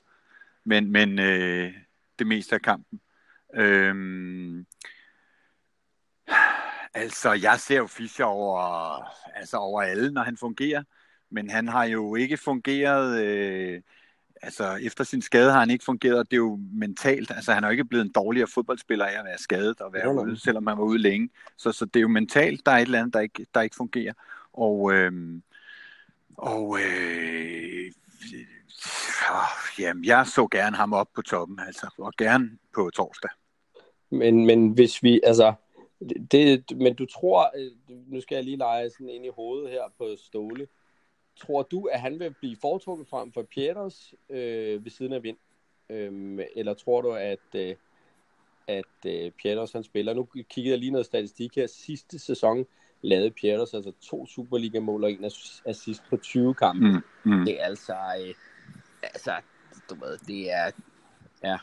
men, 0.65 0.91
men 0.91 1.19
øh, 1.19 1.73
det 2.19 2.27
meste 2.27 2.55
af 2.55 2.61
kampen. 2.61 2.99
Øhm, 3.55 4.65
altså, 6.93 7.33
jeg 7.33 7.59
ser 7.59 7.77
jo 7.77 7.87
Fischer 7.87 8.25
over, 8.25 9.03
altså 9.35 9.57
over 9.57 9.81
alle, 9.81 10.11
når 10.11 10.23
han 10.23 10.37
fungerer, 10.37 10.83
men 11.29 11.49
han 11.49 11.67
har 11.67 11.83
jo 11.83 12.15
ikke 12.15 12.37
fungeret, 12.37 13.25
øh, 13.25 13.81
altså 14.41 14.75
efter 14.75 15.03
sin 15.03 15.21
skade 15.21 15.51
har 15.51 15.59
han 15.59 15.69
ikke 15.69 15.85
fungeret, 15.85 16.31
det 16.31 16.35
er 16.35 16.37
jo 16.37 16.59
mentalt, 16.73 17.31
altså 17.31 17.53
han 17.53 17.63
er 17.63 17.67
jo 17.67 17.71
ikke 17.71 17.85
blevet 17.85 18.05
en 18.05 18.11
dårligere 18.11 18.47
fodboldspiller 18.47 19.05
af 19.05 19.19
at 19.19 19.25
være 19.25 19.37
skadet 19.37 19.81
og 19.81 19.93
være 19.93 20.13
ude, 20.25 20.39
selvom 20.39 20.67
han 20.67 20.77
var 20.77 20.83
ude 20.83 21.01
længe, 21.01 21.29
så, 21.57 21.71
så 21.71 21.85
det 21.85 21.95
er 21.95 22.01
jo 22.01 22.07
mentalt, 22.07 22.65
der 22.65 22.71
er 22.71 22.77
et 22.77 22.81
eller 22.81 22.99
andet, 22.99 23.13
der 23.13 23.19
ikke, 23.19 23.45
der 23.53 23.61
ikke 23.61 23.75
fungerer, 23.75 24.13
og, 24.53 24.93
øh, 24.93 25.41
og 26.37 26.79
øh, 26.79 27.34
jamen, 29.85 30.05
jeg 30.05 30.27
så 30.27 30.47
gerne 30.47 30.75
ham 30.75 30.93
op 30.93 31.07
på 31.15 31.21
toppen, 31.21 31.59
altså, 31.67 31.89
og 31.97 32.13
gerne 32.17 32.49
på 32.75 32.89
torsdag. 32.95 33.29
Men, 34.09 34.45
men 34.45 34.69
hvis 34.69 35.03
vi, 35.03 35.21
altså, 35.23 35.53
det, 36.31 36.63
men 36.77 36.95
du 36.95 37.05
tror, 37.05 37.51
øh, 37.57 37.71
nu 38.07 38.21
skal 38.21 38.35
jeg 38.35 38.43
lige 38.43 38.57
lege 38.57 38.89
sådan 38.89 39.09
ind 39.09 39.25
i 39.25 39.29
hovedet 39.29 39.69
her 39.69 39.81
på 39.97 40.15
Ståle, 40.17 40.67
tror 41.41 41.63
du, 41.63 41.85
at 41.85 42.01
han 42.01 42.19
vil 42.19 42.35
blive 42.39 42.57
foretrukket 42.61 43.07
frem 43.07 43.31
for 43.31 43.43
Pieters 43.43 44.13
øh, 44.29 44.83
ved 44.83 44.91
siden 44.91 45.13
af 45.13 45.23
vind? 45.23 45.37
Øhm, 45.89 46.39
eller 46.55 46.73
tror 46.73 47.01
du, 47.01 47.11
at, 47.11 47.39
øh, 47.55 47.75
at 48.67 49.05
øh, 49.05 49.31
Pieters 49.31 49.71
han 49.71 49.83
spiller? 49.83 50.13
Nu 50.13 50.27
kiggede 50.49 50.71
jeg 50.71 50.79
lige 50.79 50.91
noget 50.91 51.05
statistik 51.05 51.55
her. 51.55 51.67
Sidste 51.67 52.19
sæson 52.19 52.65
lavede 53.01 53.31
Pieters 53.31 53.73
altså 53.73 53.91
to 54.01 54.27
Superliga-mål 54.27 55.03
og 55.03 55.11
en 55.11 55.31
assist 55.65 56.03
på 56.09 56.17
20 56.17 56.53
kampe. 56.53 56.87
Mm, 56.87 57.31
mm. 57.31 57.45
Det 57.45 57.61
er 57.61 57.65
altså... 57.65 57.93
Øh, 57.93 58.33
altså, 59.03 59.33
du 59.89 59.95
ved, 59.95 60.17
det 60.17 60.51
er, 60.51 60.71
ja. 61.43 61.57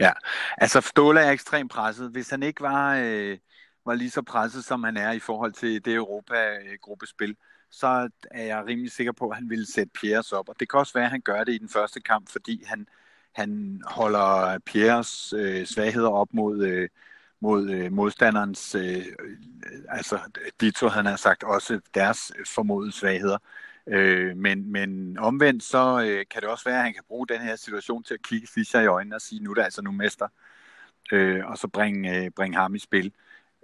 Ja, 0.00 0.12
altså 0.58 0.80
Ståle 0.80 1.20
er 1.20 1.30
ekstremt 1.30 1.72
presset. 1.72 2.10
Hvis 2.10 2.30
han 2.30 2.42
ikke 2.42 2.60
var, 2.60 2.96
øh, 2.96 3.38
var 3.86 3.94
lige 3.94 4.10
så 4.10 4.22
presset, 4.22 4.64
som 4.64 4.84
han 4.84 4.96
er 4.96 5.12
i 5.12 5.18
forhold 5.18 5.52
til 5.52 5.84
det 5.84 5.94
Europa-gruppespil, 5.94 7.36
så 7.70 8.08
er 8.30 8.44
jeg 8.44 8.66
rimelig 8.66 8.92
sikker 8.92 9.12
på, 9.12 9.28
at 9.28 9.36
han 9.36 9.50
ville 9.50 9.72
sætte 9.72 9.92
Pierres 10.00 10.32
op. 10.32 10.48
Og 10.48 10.54
det 10.60 10.70
kan 10.70 10.78
også 10.78 10.92
være, 10.92 11.04
at 11.04 11.10
han 11.10 11.20
gør 11.20 11.44
det 11.44 11.52
i 11.52 11.58
den 11.58 11.68
første 11.68 12.00
kamp, 12.00 12.30
fordi 12.30 12.64
han, 12.66 12.86
han 13.32 13.82
holder 13.86 14.58
Pierres 14.58 15.32
øh, 15.36 15.66
svagheder 15.66 16.10
op 16.10 16.28
mod, 16.32 16.64
øh, 16.64 16.88
mod 17.40 17.70
øh, 17.70 17.92
modstanderens, 17.92 18.74
øh, 18.74 18.96
øh 18.96 19.36
altså 19.88 20.18
Dito 20.60 20.88
han 20.88 21.06
har 21.06 21.16
sagt 21.16 21.44
også 21.44 21.80
deres 21.94 22.32
formodede 22.46 22.92
svagheder. 22.92 23.34
Øh, 23.34 23.69
Øh, 23.86 24.36
men, 24.36 24.72
men 24.72 25.18
omvendt 25.18 25.62
så 25.62 26.04
øh, 26.06 26.24
kan 26.30 26.42
det 26.42 26.50
også 26.50 26.64
være, 26.64 26.76
at 26.76 26.84
han 26.84 26.94
kan 26.94 27.04
bruge 27.08 27.26
den 27.26 27.40
her 27.40 27.56
situation 27.56 28.02
til 28.02 28.14
at 28.14 28.22
kigge 28.22 28.46
Fischer 28.46 28.80
i 28.80 28.86
øjnene 28.86 29.16
og 29.16 29.20
sige, 29.20 29.42
nu 29.42 29.50
er 29.50 29.54
der 29.54 29.64
altså 29.64 29.82
nu 29.82 29.92
mester, 29.92 30.28
øh, 31.12 31.46
og 31.46 31.58
så 31.58 31.68
bringe, 31.68 32.24
øh, 32.24 32.30
bringe 32.30 32.56
ham 32.56 32.74
i 32.74 32.78
spil. 32.78 33.12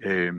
Øh, 0.03 0.35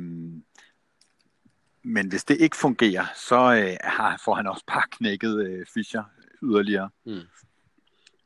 men 1.84 2.08
hvis 2.08 2.24
det 2.24 2.42
ikke 2.42 2.58
fungerer, 2.58 3.06
så 3.16 3.36
øh, 3.36 3.78
har, 3.84 4.22
får 4.26 4.36
han 4.36 4.48
også 4.48 4.64
bare 4.68 4.84
knækket 4.92 5.48
øh, 5.48 5.66
Fischer 5.66 6.04
yderligere. 6.44 6.90
Mm. 7.06 7.22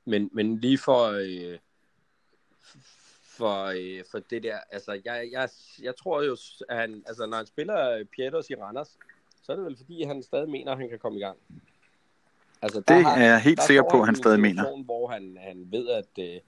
Men, 0.05 0.29
men 0.33 0.59
lige 0.59 0.77
for, 0.77 1.07
øh, 1.07 1.57
for, 3.23 3.65
øh, 3.65 4.03
for 4.11 4.19
det 4.19 4.43
der, 4.43 4.59
altså 4.71 5.01
jeg, 5.05 5.29
jeg, 5.31 5.49
jeg 5.81 5.95
tror 5.95 6.21
jo, 6.21 6.37
at 6.69 6.77
han, 6.77 7.03
altså 7.07 7.25
når 7.25 7.37
han 7.37 7.45
spiller 7.45 8.03
Pieters 8.15 8.49
i 8.49 8.55
Randers, 8.55 8.97
så 9.41 9.51
er 9.51 9.55
det 9.55 9.65
vel 9.65 9.77
fordi, 9.77 10.03
han 10.03 10.23
stadig 10.23 10.49
mener, 10.49 10.71
at 10.71 10.77
han 10.77 10.89
kan 10.89 10.99
komme 10.99 11.17
i 11.17 11.21
gang. 11.21 11.37
Altså, 12.61 12.81
det 12.87 13.03
har, 13.03 13.17
er 13.17 13.25
jeg 13.25 13.41
helt 13.41 13.63
sikker 13.63 13.83
på, 13.91 13.99
at 13.99 14.05
han 14.05 14.15
stadig 14.15 14.39
mener. 14.39 14.83
Hvor 14.83 15.07
han, 15.07 15.37
han 15.41 15.67
ved, 15.71 15.87
at, 15.89 16.19
øh, 16.19 16.39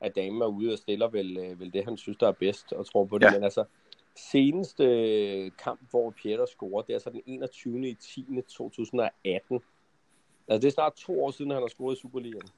at 0.00 0.16
damen 0.16 0.42
er 0.42 0.46
ude 0.46 0.72
og 0.72 0.78
stiller 0.78 1.08
vel, 1.08 1.36
øh, 1.36 1.60
vel 1.60 1.72
det, 1.72 1.84
han 1.84 1.96
synes, 1.96 2.18
der 2.18 2.28
er 2.28 2.32
bedst, 2.32 2.72
og 2.72 2.86
tror 2.86 3.04
på 3.04 3.18
det. 3.18 3.26
Ja. 3.26 3.32
Men 3.32 3.44
altså, 3.44 3.64
seneste 4.16 4.84
øh, 4.84 5.50
kamp, 5.58 5.80
hvor 5.90 6.10
Pieter 6.10 6.46
scorer, 6.46 6.82
det 6.82 6.94
er 6.94 6.98
så 6.98 7.10
den 7.10 7.22
21. 7.26 7.88
i 7.88 7.94
10. 7.94 8.26
2018. 8.48 9.60
Altså, 10.48 10.60
det 10.60 10.68
er 10.68 10.72
snart 10.72 10.92
to 10.94 11.24
år 11.24 11.30
siden, 11.30 11.50
han 11.50 11.60
har 11.60 11.68
scoret 11.68 11.96
i 11.96 12.00
Superligaen. 12.00 12.48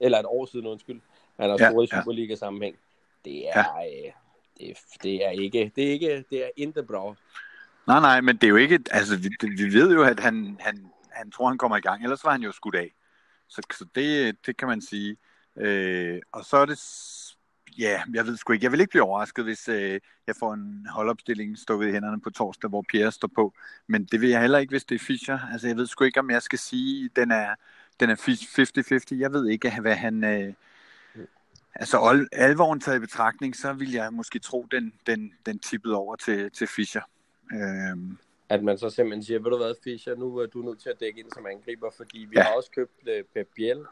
Eller 0.00 0.18
et 0.18 0.26
år 0.26 0.46
siden, 0.46 0.66
undskyld. 0.66 1.00
Han 1.36 1.50
har 1.50 1.56
ja, 1.60 1.70
scoret 1.70 1.84
i 1.84 1.96
Superliga-sammenhæng. 1.96 2.76
Det 3.24 3.48
er, 3.48 3.64
ja. 3.80 4.06
øh, 4.06 4.12
det, 4.58 4.78
det 5.02 5.26
er 5.26 5.30
ikke, 5.30 5.72
det 5.76 5.88
er 5.88 5.92
ikke, 5.92 6.24
det 6.30 6.44
er 6.44 6.50
intet 6.56 6.86
bra. 6.86 7.14
Nej, 7.86 8.00
nej, 8.00 8.20
men 8.20 8.36
det 8.36 8.44
er 8.44 8.48
jo 8.48 8.56
ikke, 8.56 8.80
altså 8.90 9.16
vi, 9.16 9.30
vi 9.42 9.74
ved 9.74 9.92
jo, 9.92 10.02
at 10.02 10.20
han, 10.20 10.56
han, 10.60 10.90
han 11.10 11.30
tror, 11.30 11.48
han 11.48 11.58
kommer 11.58 11.76
i 11.76 11.80
gang, 11.80 12.02
ellers 12.02 12.24
var 12.24 12.30
han 12.30 12.42
jo 12.42 12.52
skudt 12.52 12.74
af. 12.74 12.94
Så, 13.48 13.62
så 13.72 13.84
det, 13.94 14.36
det 14.46 14.56
kan 14.56 14.68
man 14.68 14.80
sige. 14.80 15.16
Øh, 15.56 16.20
og 16.32 16.44
så 16.44 16.56
er 16.56 16.66
det, 16.66 16.78
ja, 17.78 18.02
jeg 18.14 18.26
ved 18.26 18.36
sgu 18.36 18.52
ikke, 18.52 18.64
jeg 18.64 18.72
vil 18.72 18.80
ikke 18.80 18.90
blive 18.90 19.02
overrasket, 19.02 19.44
hvis 19.44 19.68
øh, 19.68 20.00
jeg 20.26 20.36
får 20.36 20.54
en 20.54 20.86
holdopstilling 20.90 21.58
stået 21.58 21.88
i 21.88 21.92
hænderne 21.92 22.20
på 22.20 22.30
torsdag, 22.30 22.68
hvor 22.70 22.84
Pierre 22.88 23.12
står 23.12 23.30
på. 23.34 23.54
Men 23.86 24.04
det 24.04 24.20
vil 24.20 24.28
jeg 24.28 24.40
heller 24.40 24.58
ikke, 24.58 24.70
hvis 24.70 24.84
det 24.84 24.94
er 24.94 24.98
Fischer. 24.98 25.38
Altså 25.52 25.66
jeg 25.66 25.76
ved 25.76 25.86
sgu 25.86 26.04
ikke, 26.04 26.20
om 26.20 26.30
jeg 26.30 26.42
skal 26.42 26.58
sige, 26.58 27.10
den 27.16 27.30
er, 27.30 27.54
den 28.00 28.10
er 28.10 28.16
50-50. 29.14 29.18
Jeg 29.18 29.32
ved 29.32 29.48
ikke, 29.48 29.80
hvad 29.80 29.94
han... 29.94 30.24
Øh, 30.24 30.54
altså 31.74 32.26
alvoren 32.32 32.80
taget 32.80 32.96
i 32.96 33.00
betragtning, 33.00 33.56
så 33.56 33.72
vil 33.72 33.92
jeg 33.92 34.12
måske 34.12 34.38
tro, 34.38 34.66
den, 34.70 34.92
den, 35.06 35.32
den 35.46 35.58
tippede 35.58 35.94
over 35.94 36.16
til, 36.16 36.50
til 36.50 36.66
Fischer. 36.66 37.02
Øhm, 37.52 38.18
At 38.48 38.62
man 38.62 38.78
så 38.78 38.90
simpelthen 38.90 39.24
siger, 39.24 39.38
ved 39.38 39.50
du 39.50 39.56
hvad, 39.56 39.74
Fischer, 39.84 40.14
nu 40.14 40.36
er 40.36 40.46
du 40.46 40.62
nødt 40.62 40.80
til 40.80 40.90
at 40.90 41.00
dække 41.00 41.20
ind 41.20 41.30
som 41.34 41.46
angriber, 41.46 41.90
fordi 41.96 42.18
vi 42.18 42.36
ja. 42.36 42.42
har 42.42 42.52
også 42.52 42.70
købt 42.70 42.92
uh, 43.02 43.24
Pep 43.34 43.48
Biel, 43.56 43.84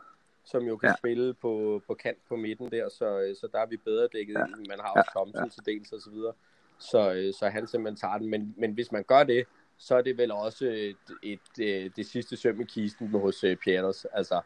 som 0.45 0.62
jo 0.65 0.77
kan 0.77 0.88
ja. 0.88 0.95
spille 0.97 1.35
på, 1.35 1.83
på 1.87 1.95
kant 1.95 2.19
på 2.29 2.37
midten 2.37 2.71
der, 2.71 2.88
så, 2.88 3.21
øh, 3.21 3.37
så 3.37 3.49
der 3.53 3.59
er 3.59 3.67
vi 3.67 3.77
bedre 3.77 4.09
dækket 4.12 4.35
ja. 4.35 4.45
ind. 4.47 4.69
Man 4.69 4.81
har 4.81 4.88
også 4.88 5.11
ja. 5.15 5.19
Thompson 5.19 5.45
ja. 5.45 5.50
til 5.50 5.67
dels 5.67 5.93
og 5.93 6.00
så 6.00 6.11
videre. 6.11 6.33
Så, 6.79 7.12
øh, 7.12 7.35
så 7.35 7.49
han 7.49 7.67
simpelthen 7.67 7.97
tager 7.97 8.19
den. 8.19 8.29
Men, 8.31 8.55
men 8.59 8.73
hvis 8.73 8.93
man 8.93 9.05
gør 9.05 9.25
det, 9.25 9.47
så 9.79 9.97
er 9.97 10.03
det 10.03 10.19
vel 10.19 10.33
også 10.33 10.65
et, 10.65 10.97
et, 11.23 11.65
et, 11.65 11.97
det 11.97 12.07
sidste 12.07 12.37
søm 12.37 12.61
i 12.61 12.65
kisten 12.65 13.09
hos 13.09 13.45
Pieters. 13.65 14.05
Altså, 14.05 14.41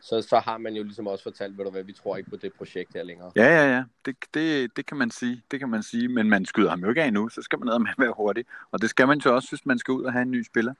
så, 0.00 0.22
så 0.22 0.38
har 0.38 0.58
man 0.58 0.74
jo 0.74 0.82
ligesom 0.82 1.06
også 1.06 1.22
fortalt, 1.22 1.58
ved 1.58 1.64
du 1.64 1.70
hvad, 1.70 1.82
vi 1.82 1.92
tror 1.92 2.16
ikke 2.16 2.30
på 2.30 2.36
det 2.36 2.52
projekt 2.52 2.94
her 2.94 3.02
længere. 3.02 3.32
Ja, 3.36 3.46
ja, 3.46 3.76
ja. 3.76 3.84
Det, 4.06 4.16
det, 4.34 4.76
det 4.76 4.86
kan 4.86 4.96
man 4.96 5.10
sige. 5.10 5.42
Det 5.50 5.58
kan 5.60 5.68
man 5.68 5.82
sige. 5.82 6.08
Men 6.08 6.30
man 6.30 6.44
skyder 6.44 6.70
ham 6.70 6.80
jo 6.80 6.88
ikke 6.88 7.02
af 7.02 7.12
nu, 7.12 7.28
så 7.28 7.42
skal 7.42 7.58
man 7.58 7.66
ned 7.66 7.78
med 7.78 7.90
være 8.04 8.14
hurtig. 8.16 8.44
Og 8.70 8.82
det 8.82 8.90
skal 8.90 9.06
man 9.06 9.18
jo 9.18 9.34
også, 9.34 9.48
hvis 9.50 9.66
man 9.66 9.78
skal 9.78 9.92
ud 9.92 10.04
og 10.04 10.12
have 10.12 10.22
en 10.22 10.30
ny 10.30 10.42
spiller. 10.42 10.74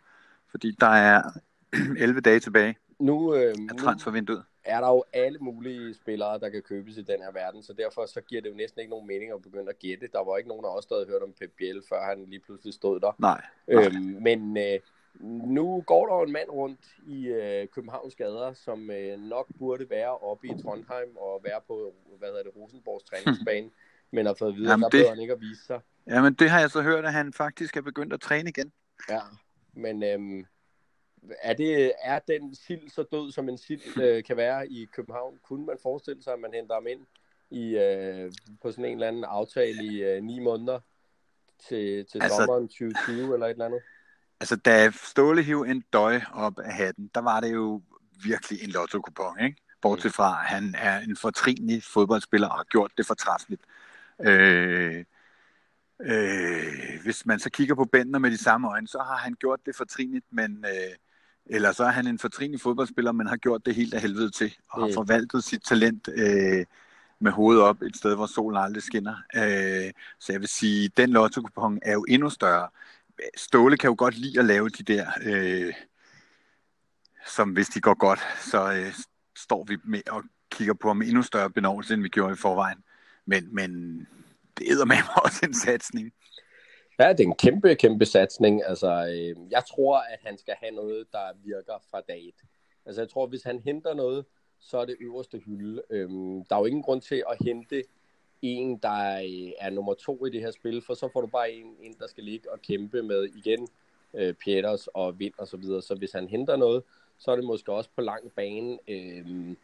Fordi 0.51 0.77
der 0.81 0.87
er 0.87 1.23
11 1.99 2.21
dage 2.21 2.41
tilbage 2.41 2.77
nu, 2.99 3.35
øh, 3.35 3.55
af 3.71 3.77
transfervinduet. 3.79 4.39
Nu 4.39 4.45
er 4.65 4.81
der 4.81 4.89
jo 4.89 5.05
alle 5.13 5.39
mulige 5.39 5.95
spillere, 5.95 6.39
der 6.39 6.49
kan 6.49 6.63
købes 6.63 6.97
i 6.97 7.03
den 7.03 7.21
her 7.23 7.33
verden, 7.33 7.63
så 7.63 7.73
derfor 7.73 8.07
så 8.07 8.21
giver 8.21 8.43
det 8.43 8.51
jo 8.51 8.55
næsten 8.55 8.81
ikke 8.81 8.91
nogen 8.91 9.07
mening 9.07 9.33
at 9.33 9.43
begynde 9.43 9.69
at 9.69 9.79
gætte. 9.79 10.09
Der 10.13 10.25
var 10.25 10.37
ikke 10.37 10.49
nogen 10.49 10.65
af 10.65 10.77
os, 10.77 10.87
der 10.87 10.95
havde 10.95 11.09
hørt 11.09 11.23
om 11.23 11.33
Pep 11.41 11.53
Biel, 11.59 11.83
før 11.89 12.05
han 12.05 12.25
lige 12.29 12.41
pludselig 12.41 12.75
stod 12.75 13.01
der. 13.01 13.13
Nej. 13.19 13.43
nej. 13.69 13.85
Øhm, 13.85 14.23
men 14.23 14.57
øh, 14.57 14.79
nu 15.21 15.83
går 15.87 16.07
der 16.07 16.23
en 16.27 16.33
mand 16.33 16.51
rundt 16.51 16.81
i 17.07 17.27
øh, 17.27 17.69
Københavns 17.69 18.15
gader, 18.15 18.53
som 18.53 18.91
øh, 18.91 19.21
nok 19.21 19.47
burde 19.59 19.91
være 19.91 20.19
oppe 20.19 20.47
i 20.47 20.63
Trondheim 20.63 21.17
og 21.17 21.41
være 21.45 21.61
på, 21.67 21.95
hvad 22.19 22.29
hedder 22.29 22.43
det, 22.43 22.57
Rosenborgs 22.57 23.05
træningsbane, 23.05 23.71
men 24.11 24.27
har 24.27 24.35
fået 24.35 24.57
videre, 24.57 24.71
Jamen, 24.71 24.83
der 24.83 24.89
det... 24.89 25.09
han 25.09 25.19
ikke 25.19 25.33
at 25.33 25.41
vise 25.41 25.65
sig. 25.65 25.81
Jamen 26.07 26.35
det 26.35 26.51
har 26.51 26.61
jeg 26.61 26.71
så 26.71 26.83
hørt, 26.83 27.05
at 27.05 27.13
han 27.13 27.33
faktisk 27.33 27.77
er 27.77 27.83
begyndt 27.83 28.13
at 28.13 28.21
træne 28.21 28.49
igen. 28.49 28.73
Ja, 29.09 29.21
men 29.73 30.03
øh, 30.03 30.45
er, 31.43 31.55
det, 31.55 31.93
er 32.03 32.19
den 32.19 32.55
sild 32.55 32.91
så 32.91 33.03
død, 33.03 33.33
som 33.33 33.49
en 33.49 33.59
sild 33.59 34.03
øh, 34.03 34.25
kan 34.25 34.37
være 34.37 34.69
i 34.69 34.87
København? 34.93 35.39
Kunne 35.43 35.67
man 35.67 35.77
forestille 35.83 36.23
sig, 36.23 36.33
at 36.33 36.41
man 36.41 36.55
henter 36.55 36.75
ham 36.75 36.87
ind 36.87 37.07
i, 37.51 37.77
øh, 37.77 38.33
på 38.63 38.71
sådan 38.71 38.85
en 38.85 38.93
eller 38.93 39.09
anden 39.09 39.25
aftale 39.25 39.85
i 39.85 40.03
øh, 40.03 40.23
ni 40.23 40.39
måneder 40.39 40.81
til, 41.69 42.07
til 42.07 42.23
altså, 42.23 42.37
sommeren 42.37 42.69
2020 42.69 43.35
eller 43.35 43.47
et 43.47 43.51
eller 43.51 43.65
andet? 43.65 43.83
Altså, 44.41 44.57
da 44.57 44.91
Ståle 44.91 45.43
hiv 45.43 45.61
en 45.61 45.85
døj 45.93 46.21
op 46.33 46.59
af 46.59 46.75
hatten, 46.75 47.11
der 47.15 47.21
var 47.21 47.41
det 47.41 47.53
jo 47.53 47.83
virkelig 48.25 48.63
en 48.63 48.71
lotto-kupon, 48.71 49.41
ikke? 49.45 49.57
Bortset 49.83 50.13
fra, 50.13 50.41
at 50.41 50.47
han 50.47 50.75
er 50.79 51.01
en 51.01 51.17
fortrinlig 51.17 51.83
fodboldspiller 51.83 52.49
og 52.49 52.57
har 52.57 52.65
gjort 52.65 52.93
det 52.97 53.07
fortræffeligt. 53.07 53.63
Øh, 54.21 55.05
øh, 56.01 57.03
hvis 57.03 57.27
man 57.27 57.39
så 57.39 57.51
kigger 57.51 57.75
på 57.75 57.85
Bender 57.85 58.19
med 58.19 58.31
de 58.31 58.39
samme 58.39 58.69
øjne, 58.69 58.89
så 58.89 58.99
har 58.99 59.17
han 59.17 59.35
gjort 59.35 59.61
det 59.67 59.77
fortrinligt, 59.77 60.27
men 60.31 60.65
øh, 60.65 60.97
eller 61.47 61.73
så 61.73 61.85
er 61.85 61.91
han 61.91 62.07
en 62.07 62.19
fortrinlig 62.19 62.61
fodboldspiller, 62.61 63.13
men 63.13 63.27
har 63.27 63.37
gjort 63.37 63.67
det 63.67 63.75
helt 63.75 63.95
af 63.95 64.01
helvede 64.01 64.31
til, 64.31 64.57
og 64.71 64.81
har 64.81 64.87
mm. 64.87 64.95
forvaltet 64.95 65.45
sit 65.45 65.63
talent 65.63 66.09
øh, 66.09 66.65
med 67.19 67.33
hovedet 67.33 67.63
op 67.63 67.83
et 67.83 67.97
sted, 67.97 68.15
hvor 68.15 68.27
solen 68.27 68.63
aldrig 68.63 68.83
skinner. 68.83 69.15
Øh, 69.37 69.93
så 70.21 70.33
jeg 70.33 70.41
vil 70.41 70.49
sige, 70.49 70.91
den 70.97 71.11
lotto 71.11 71.43
er 71.83 71.93
jo 71.93 72.05
endnu 72.09 72.31
større. 72.31 72.69
Ståle 73.37 73.77
kan 73.77 73.89
jo 73.89 73.95
godt 73.99 74.19
lide 74.19 74.39
at 74.39 74.45
lave 74.45 74.69
de 74.69 74.83
der, 74.83 75.07
øh, 75.23 75.75
som 77.27 77.53
hvis 77.53 77.69
de 77.69 77.81
går 77.81 77.95
godt, 77.95 78.21
så 78.41 78.73
øh, 78.73 78.93
står 79.37 79.65
vi 79.65 79.77
med 79.85 80.03
og 80.11 80.23
kigger 80.51 80.75
på 80.75 80.89
ham 80.89 81.03
endnu 81.03 81.23
større 81.23 81.51
benovelse, 81.51 81.95
end 81.95 82.03
vi 82.03 82.09
gjorde 82.09 82.33
i 82.33 82.37
forvejen. 82.37 82.85
Men, 83.25 83.55
men 83.55 84.01
det 84.59 84.71
æder 84.71 84.85
med 84.85 84.97
også 85.25 85.47
en 85.47 85.55
satsning. 85.55 86.13
Ja, 86.99 87.13
det 87.13 87.21
er 87.21 87.25
en 87.25 87.37
kæmpe, 87.37 87.75
kæmpe 87.75 88.07
satsning. 88.07 88.63
Altså, 88.67 88.89
øh, 88.89 89.51
jeg 89.51 89.63
tror, 89.71 89.99
at 89.99 90.19
han 90.27 90.39
skal 90.39 90.55
have 90.63 90.75
noget, 90.75 91.07
der 91.13 91.33
virker 91.45 91.83
fra 91.91 92.01
dag 92.09 92.29
et. 92.29 92.41
Altså, 92.87 93.03
jeg 93.03 93.11
tror, 93.11 93.27
hvis 93.27 93.43
han 93.43 93.59
henter 93.59 93.95
noget, 93.95 94.25
så 94.61 94.79
er 94.79 94.85
det 94.85 94.97
øverste 95.01 95.39
hylde. 95.39 95.83
Øhm, 95.91 96.45
der 96.45 96.57
er 96.57 96.61
jo 96.61 96.65
ingen 96.65 96.83
grund 96.83 97.01
til 97.01 97.25
at 97.31 97.37
hente 97.41 97.83
en, 98.55 98.77
der 98.77 99.23
er 99.59 99.71
nummer 99.71 99.95
to 99.95 100.27
i 100.27 100.31
det 100.31 100.41
her 100.41 100.51
spil, 100.51 100.83
for 100.87 100.95
så 100.95 101.09
får 101.13 101.21
du 101.21 101.27
bare 101.27 101.51
en, 101.51 101.77
en 101.81 101.95
der 102.01 102.07
skal 102.07 102.25
ligge 102.25 102.53
og 102.53 102.63
kæmpe 102.63 103.03
med 103.03 103.25
igen 103.25 103.69
øh, 104.15 104.35
Pieters 104.35 104.87
og 104.87 105.19
Vind 105.19 105.35
og 105.39 105.49
så 105.49 105.57
videre. 105.57 105.83
Så 105.83 105.95
hvis 105.95 106.13
han 106.13 106.29
henter 106.29 106.57
noget, 106.57 106.83
så 107.19 107.31
er 107.31 107.37
det 107.37 107.45
måske 107.45 107.73
også 107.73 107.91
på 107.97 108.01
lang 108.01 108.33
bane. 108.33 108.79
Øhm, 108.89 109.57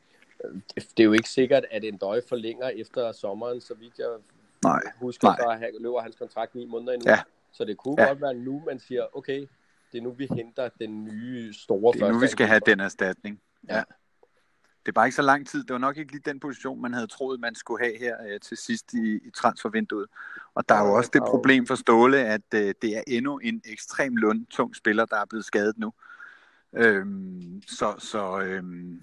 det 0.77 1.01
er 1.01 1.05
jo 1.05 1.13
ikke 1.13 1.29
sikkert, 1.29 1.65
at 1.71 1.85
en 1.85 1.97
døj 1.97 2.21
forlænger 2.29 2.69
efter 2.69 3.13
sommeren, 3.13 3.61
så 3.61 3.75
vidt 3.75 3.99
jeg 3.99 4.09
Nej. 4.65 4.81
husker, 5.01 5.29
Nej. 5.29 5.71
så 5.73 5.79
løber 5.81 6.01
hans 6.01 6.17
kontrakt 6.17 6.55
ni 6.55 6.65
måneder 6.65 6.93
endnu. 6.93 7.11
Ja. 7.11 7.21
Så 7.53 7.65
det 7.65 7.77
kunne 7.77 8.03
ja. 8.03 8.09
godt 8.09 8.21
være 8.21 8.35
nu, 8.35 8.63
man 8.67 8.79
siger, 8.79 9.17
okay, 9.17 9.47
det 9.93 9.99
er 9.99 10.03
nu, 10.03 10.11
vi 10.11 10.29
henter 10.37 10.69
den 10.81 11.05
nye 11.05 11.53
store 11.53 11.93
Det 11.93 12.03
er 12.03 12.13
nu, 12.13 12.19
vi 12.19 12.27
skal 12.27 12.47
have 12.47 12.61
den 12.67 12.81
erstatning. 12.81 13.41
Ja. 13.69 13.77
ja. 13.77 13.83
Det 14.83 14.89
er 14.89 14.93
bare 14.93 15.07
ikke 15.07 15.17
så 15.17 15.23
lang 15.23 15.49
tid. 15.49 15.65
Det 15.65 15.73
var 15.73 15.79
nok 15.79 15.97
ikke 15.97 16.13
lige 16.13 16.23
den 16.25 16.41
position, 16.41 16.83
man 16.83 16.93
havde 16.93 17.07
troet, 17.07 17.41
man 17.41 17.55
skulle 17.55 17.85
have 17.85 17.99
her 17.99 18.17
øh, 18.29 18.41
til 18.41 18.57
sidst 18.57 18.95
i, 18.95 19.15
i 19.15 19.31
transfervinduet. 19.35 20.07
Og 20.55 20.69
der 20.69 20.75
er 20.75 20.87
jo 20.87 20.95
også 20.95 21.11
det 21.13 21.23
problem 21.23 21.67
for 21.67 21.75
Ståle, 21.75 22.19
at 22.19 22.55
øh, 22.55 22.75
det 22.83 22.97
er 22.97 23.03
endnu 23.07 23.39
en 23.39 23.63
ekstrem 23.65 24.17
lundtung 24.17 24.77
spiller, 24.77 25.05
der 25.05 25.17
er 25.17 25.25
blevet 25.25 25.45
skadet 25.45 25.79
nu. 25.79 25.93
Øhm, 26.73 27.63
så 27.67 27.95
så 27.99 28.41
øhm, 28.41 29.03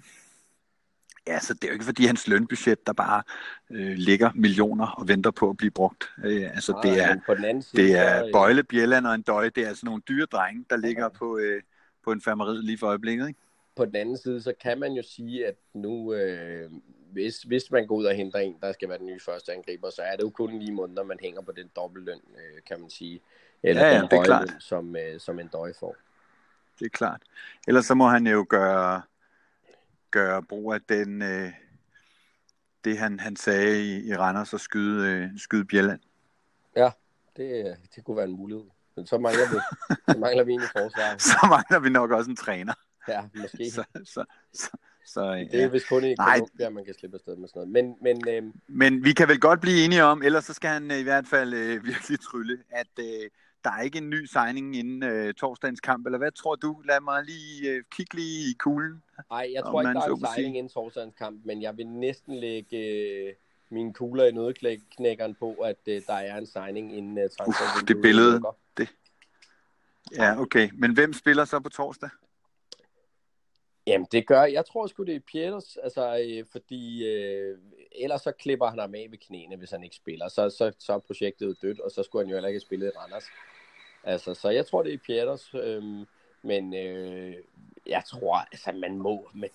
Ja, 1.26 1.40
så 1.40 1.54
det 1.54 1.64
er 1.64 1.68
jo 1.68 1.72
ikke 1.72 1.84
fordi 1.84 2.06
hans 2.06 2.28
lønbudget, 2.28 2.86
der 2.86 2.92
bare 2.92 3.22
øh, 3.70 3.92
ligger 3.96 4.30
millioner 4.34 4.86
og 4.86 5.08
venter 5.08 5.30
på 5.30 5.50
at 5.50 5.56
blive 5.56 5.70
brugt. 5.70 6.12
Øh, 6.24 6.42
altså 6.42 6.72
Nej, 6.72 6.82
det 6.82 7.04
er, 7.04 7.16
på 7.26 7.34
den 7.34 7.44
anden 7.44 7.62
side, 7.62 7.82
det 7.82 7.98
er 7.98 8.18
så, 8.18 8.30
Bøjle, 8.32 8.62
Bjelland 8.62 9.06
og 9.06 9.14
en 9.14 9.22
døje. 9.22 9.50
Det 9.50 9.64
er 9.64 9.68
altså 9.68 9.86
nogle 9.86 10.02
dyre 10.08 10.26
drenge, 10.26 10.64
der 10.70 10.76
ligger 10.76 11.02
ja. 11.02 11.08
på, 11.08 11.38
øh, 11.38 11.62
på 12.04 12.12
en 12.12 12.20
fermeriet 12.20 12.64
lige 12.64 12.78
for 12.78 12.86
øjeblikket. 12.86 13.28
Ikke? 13.28 13.40
På 13.76 13.84
den 13.84 13.96
anden 13.96 14.16
side, 14.16 14.42
så 14.42 14.52
kan 14.60 14.80
man 14.80 14.92
jo 14.92 15.02
sige, 15.02 15.46
at 15.46 15.54
nu, 15.74 16.14
øh, 16.14 16.70
hvis, 17.12 17.42
hvis 17.42 17.70
man 17.70 17.86
går 17.86 17.96
ud 17.96 18.04
og 18.04 18.14
henter 18.14 18.38
en, 18.38 18.56
der 18.62 18.72
skal 18.72 18.88
være 18.88 18.98
den 18.98 19.06
nye 19.06 19.20
første 19.20 19.52
angriber, 19.52 19.90
så 19.90 20.02
er 20.02 20.16
det 20.16 20.22
jo 20.22 20.30
kun 20.30 20.58
lige 20.58 20.72
måneder, 20.72 21.02
man 21.02 21.18
hænger 21.20 21.42
på 21.42 21.52
den 21.52 21.70
dobbeltløn, 21.76 22.20
øh, 22.36 22.62
kan 22.66 22.80
man 22.80 22.90
sige. 22.90 23.20
Eller 23.62 23.82
ja, 23.82 23.94
ja, 23.94 24.00
den 24.00 24.10
det 24.10 24.18
er 24.18 24.24
klart. 24.24 24.56
Som, 24.58 24.96
øh, 24.96 25.20
som 25.20 25.38
en 25.38 25.48
døje 25.48 25.74
får. 25.80 25.96
Det 26.78 26.84
er 26.84 26.90
klart. 26.90 27.22
Ellers 27.68 27.86
så 27.86 27.94
må 27.94 28.06
han 28.06 28.26
jo 28.26 28.46
gøre 28.48 29.02
gøre 30.10 30.42
brug 30.42 30.74
af 30.74 30.80
den, 30.88 31.22
øh, 31.22 31.52
det, 32.84 32.98
han, 32.98 33.20
han 33.20 33.36
sagde 33.36 33.84
i, 33.84 34.08
i 34.08 34.14
Randers 34.14 34.54
og 34.54 34.60
skyde, 34.60 35.08
øh, 35.08 35.38
skyde 35.38 35.64
Bjelland. 35.64 36.00
Ja, 36.76 36.90
det, 37.36 37.76
det 37.94 38.04
kunne 38.04 38.16
være 38.16 38.26
en 38.26 38.36
mulighed. 38.36 38.64
Men 38.96 39.06
så 39.06 39.18
mangler 39.18 39.50
vi, 39.50 39.56
så 40.12 40.18
mangler 40.18 40.44
vi 40.44 40.52
en 40.52 40.60
i 40.60 40.66
forsvaret. 40.72 41.22
så 41.32 41.46
mangler 41.48 41.78
vi 41.78 41.88
nok 41.88 42.10
også 42.10 42.30
en 42.30 42.36
træner. 42.36 42.74
Ja, 43.08 43.22
måske. 43.42 43.70
Så, 43.70 43.84
så, 44.04 44.24
så, 44.52 44.70
så, 45.06 45.32
det 45.32 45.54
er 45.54 45.60
ja. 45.60 45.68
vist 45.68 45.88
kun 45.88 46.04
i 46.04 46.16
Colombia, 46.16 46.70
man 46.70 46.84
kan 46.84 46.94
slippe 46.94 47.16
afsted 47.16 47.36
med 47.36 47.48
sådan 47.48 47.68
noget. 47.68 47.96
Men, 48.02 48.16
men, 48.26 48.28
øh... 48.28 48.52
men 48.68 49.04
vi 49.04 49.12
kan 49.12 49.28
vel 49.28 49.40
godt 49.40 49.60
blive 49.60 49.84
enige 49.84 50.04
om, 50.04 50.22
ellers 50.22 50.44
så 50.44 50.52
skal 50.54 50.70
han 50.70 50.90
øh, 50.90 50.98
i 50.98 51.02
hvert 51.02 51.26
fald 51.26 51.54
øh, 51.54 51.84
virkelig 51.90 52.20
trylle, 52.20 52.58
at 52.70 52.88
øh, 52.98 53.30
der 53.64 53.70
er 53.70 53.82
ikke 53.82 53.98
en 53.98 54.10
ny 54.10 54.24
signing 54.24 54.76
inden 54.76 55.02
øh, 55.02 55.34
torsdagens 55.34 55.80
kamp, 55.80 56.06
eller 56.06 56.18
hvad 56.18 56.32
tror 56.32 56.54
du? 56.54 56.82
Lad 56.84 57.00
mig 57.00 57.24
lige 57.24 57.70
øh, 57.70 57.82
kigge 57.90 58.14
lige 58.14 58.50
i 58.50 58.54
kuglen. 58.58 59.02
Nej, 59.30 59.50
jeg 59.54 59.62
tror 59.62 59.80
ikke, 59.80 59.94
der 59.94 60.00
er 60.00 60.14
en 60.14 60.26
signing 60.34 60.56
inden 60.56 60.72
torsdagens 60.72 61.14
kamp, 61.18 61.40
men 61.44 61.62
jeg 61.62 61.76
vil 61.76 61.86
næsten 61.86 62.34
lægge 62.34 62.76
øh, 62.76 63.32
mine 63.70 63.94
kugler 63.94 64.24
i 64.24 64.32
nødknækkeren 64.32 65.34
på, 65.34 65.52
at 65.52 65.78
øh, 65.88 66.02
der 66.06 66.14
er 66.14 66.38
en 66.38 66.46
signing 66.46 66.96
inden 66.96 67.18
øh, 67.18 67.30
transfervinduet. 67.38 67.88
det 67.88 68.02
billede, 68.02 68.40
det. 68.76 68.88
Ja, 70.16 70.40
okay. 70.40 70.70
Men 70.72 70.94
hvem 70.94 71.12
spiller 71.12 71.44
så 71.44 71.60
på 71.60 71.68
torsdag? 71.68 72.10
Jamen, 73.90 74.06
det 74.12 74.26
gør, 74.26 74.42
jeg 74.42 74.66
tror 74.66 74.86
sgu, 74.86 75.02
det 75.02 75.16
er 75.16 75.20
Pieters, 75.32 75.76
altså, 75.76 76.18
øh, 76.18 76.44
fordi 76.52 77.06
øh, 77.08 77.58
ellers 77.92 78.22
så 78.22 78.32
klipper 78.32 78.66
han 78.66 78.78
ham 78.78 78.94
af 78.94 79.06
ved 79.10 79.18
knæene, 79.18 79.56
hvis 79.56 79.70
han 79.70 79.84
ikke 79.84 79.96
spiller. 79.96 80.28
Så, 80.28 80.50
så, 80.50 80.72
så 80.78 80.92
er 80.92 80.98
projektet 80.98 81.56
dødt, 81.62 81.80
og 81.80 81.90
så 81.90 82.02
skulle 82.02 82.24
han 82.24 82.30
jo 82.30 82.36
heller 82.36 82.48
ikke 82.48 82.56
have 82.56 82.68
spillet 82.68 82.86
i 82.86 82.98
Randers. 82.98 83.24
Altså, 84.04 84.34
så 84.34 84.50
jeg 84.50 84.66
tror, 84.66 84.82
det 84.82 84.94
er 84.94 84.98
Pieters, 85.06 85.54
øh, 85.54 85.82
men 86.42 86.74
øh, 86.74 87.34
jeg 87.86 88.02
tror, 88.06 88.36
altså, 88.36 88.72
man 88.72 88.98
må, 88.98 89.30
man, 89.34 89.50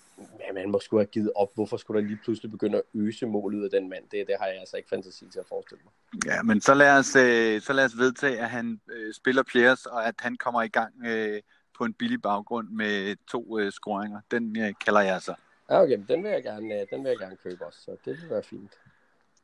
man 0.54 0.70
må 0.70 0.80
skulle 0.80 1.00
have 1.00 1.10
givet 1.12 1.32
op. 1.34 1.50
Hvorfor 1.54 1.76
skulle 1.76 2.02
der 2.02 2.08
lige 2.08 2.20
pludselig 2.24 2.50
begynde 2.50 2.78
at 2.78 2.84
øse 2.94 3.26
målet 3.26 3.64
af 3.64 3.70
den 3.70 3.88
mand? 3.88 4.04
Det, 4.10 4.26
det 4.26 4.36
har 4.40 4.46
jeg 4.46 4.60
altså 4.60 4.76
ikke 4.76 4.88
fantasi 4.88 5.26
til 5.32 5.38
at 5.38 5.46
forestille 5.48 5.82
mig. 5.84 5.92
Ja, 6.26 6.42
men 6.42 6.60
så 6.60 6.74
lad 6.74 6.98
os, 6.98 7.16
øh, 7.16 7.60
så 7.60 7.72
lad 7.72 7.84
os 7.84 7.98
vedtage, 7.98 8.38
at 8.38 8.50
han 8.50 8.80
øh, 8.92 9.14
spiller 9.14 9.42
Pieters, 9.42 9.86
og 9.86 10.06
at 10.08 10.14
han 10.18 10.36
kommer 10.36 10.62
i 10.62 10.68
gang 10.68 10.94
øh, 11.06 11.42
på 11.78 11.84
en 11.84 11.92
billig 11.92 12.22
baggrund 12.22 12.68
med 12.68 13.16
to 13.30 13.58
øh, 13.58 13.72
scoringer. 13.72 14.20
Den 14.30 14.60
øh, 14.60 14.74
kalder 14.84 15.00
jeg 15.00 15.22
så. 15.22 15.34
Ja, 15.70 15.82
okay, 15.82 15.98
den 16.08 16.24
vil 16.24 16.30
jeg 16.30 16.42
gerne, 16.42 16.74
øh, 16.74 16.86
den 16.92 17.04
vil 17.04 17.08
jeg 17.08 17.18
gerne 17.18 17.36
købe 17.36 17.66
også, 17.66 17.80
så 17.80 17.96
det 18.04 18.22
vil 18.22 18.30
være 18.30 18.42
fint. 18.42 18.72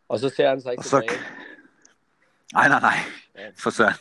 Og 0.08 0.18
så 0.18 0.28
ser 0.28 0.48
han 0.48 0.60
sig 0.60 0.72
ikke 0.72 0.84
så... 0.84 1.00
tilbage. 1.00 1.20
Nej, 2.52 2.68
nej, 2.68 2.80
nej, 2.80 2.96
for 3.56 3.70
søren. 3.70 3.94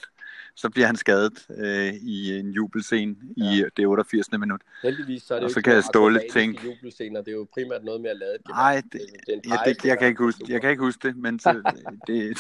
så 0.56 0.70
bliver 0.70 0.88
han 0.88 0.96
skadet 0.96 1.46
øh, 1.50 1.94
i 1.94 2.40
en 2.40 2.50
jubelscene 2.50 3.16
ja. 3.38 3.44
i 3.44 3.64
det 3.78 3.88
88. 3.88 4.32
minut. 4.32 4.62
Heldigvis 4.84 5.24
så 5.24 5.34
er 5.36 5.40
det 5.40 5.46
og 5.46 5.52
så 5.52 5.62
kan 5.62 5.74
jeg 5.74 5.84
ståle 5.84 6.22
tænke... 6.32 6.66
jubelscener, 6.66 7.22
det 7.22 7.28
er 7.28 7.36
jo 7.36 7.48
primært 7.54 7.84
noget 7.84 8.02
med 8.02 8.10
at 8.10 8.18
lade 8.18 8.34
det. 8.34 8.48
Nej, 8.50 8.76
det, 8.76 8.92
det, 8.92 9.02
det, 9.28 9.50
ja, 9.50 9.58
det, 9.66 9.86
jeg, 9.86 10.00
kan 10.00 10.08
ikke 10.08 10.24
huske, 10.24 10.46
jeg 10.50 10.62
kan 10.62 10.70
ikke 10.70 10.84
huske 10.84 11.08
det, 11.08 11.18
men 11.18 11.40
så, 11.40 11.74
det... 12.08 12.38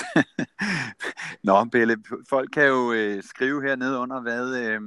Nå, 1.43 1.63
Belle, 1.63 1.97
folk 2.29 2.49
kan 2.53 2.67
jo 2.67 2.93
øh, 2.93 3.23
skrive 3.23 3.61
hernede 3.63 3.97
under, 3.97 4.21
hvad, 4.21 4.57
øh, 4.57 4.81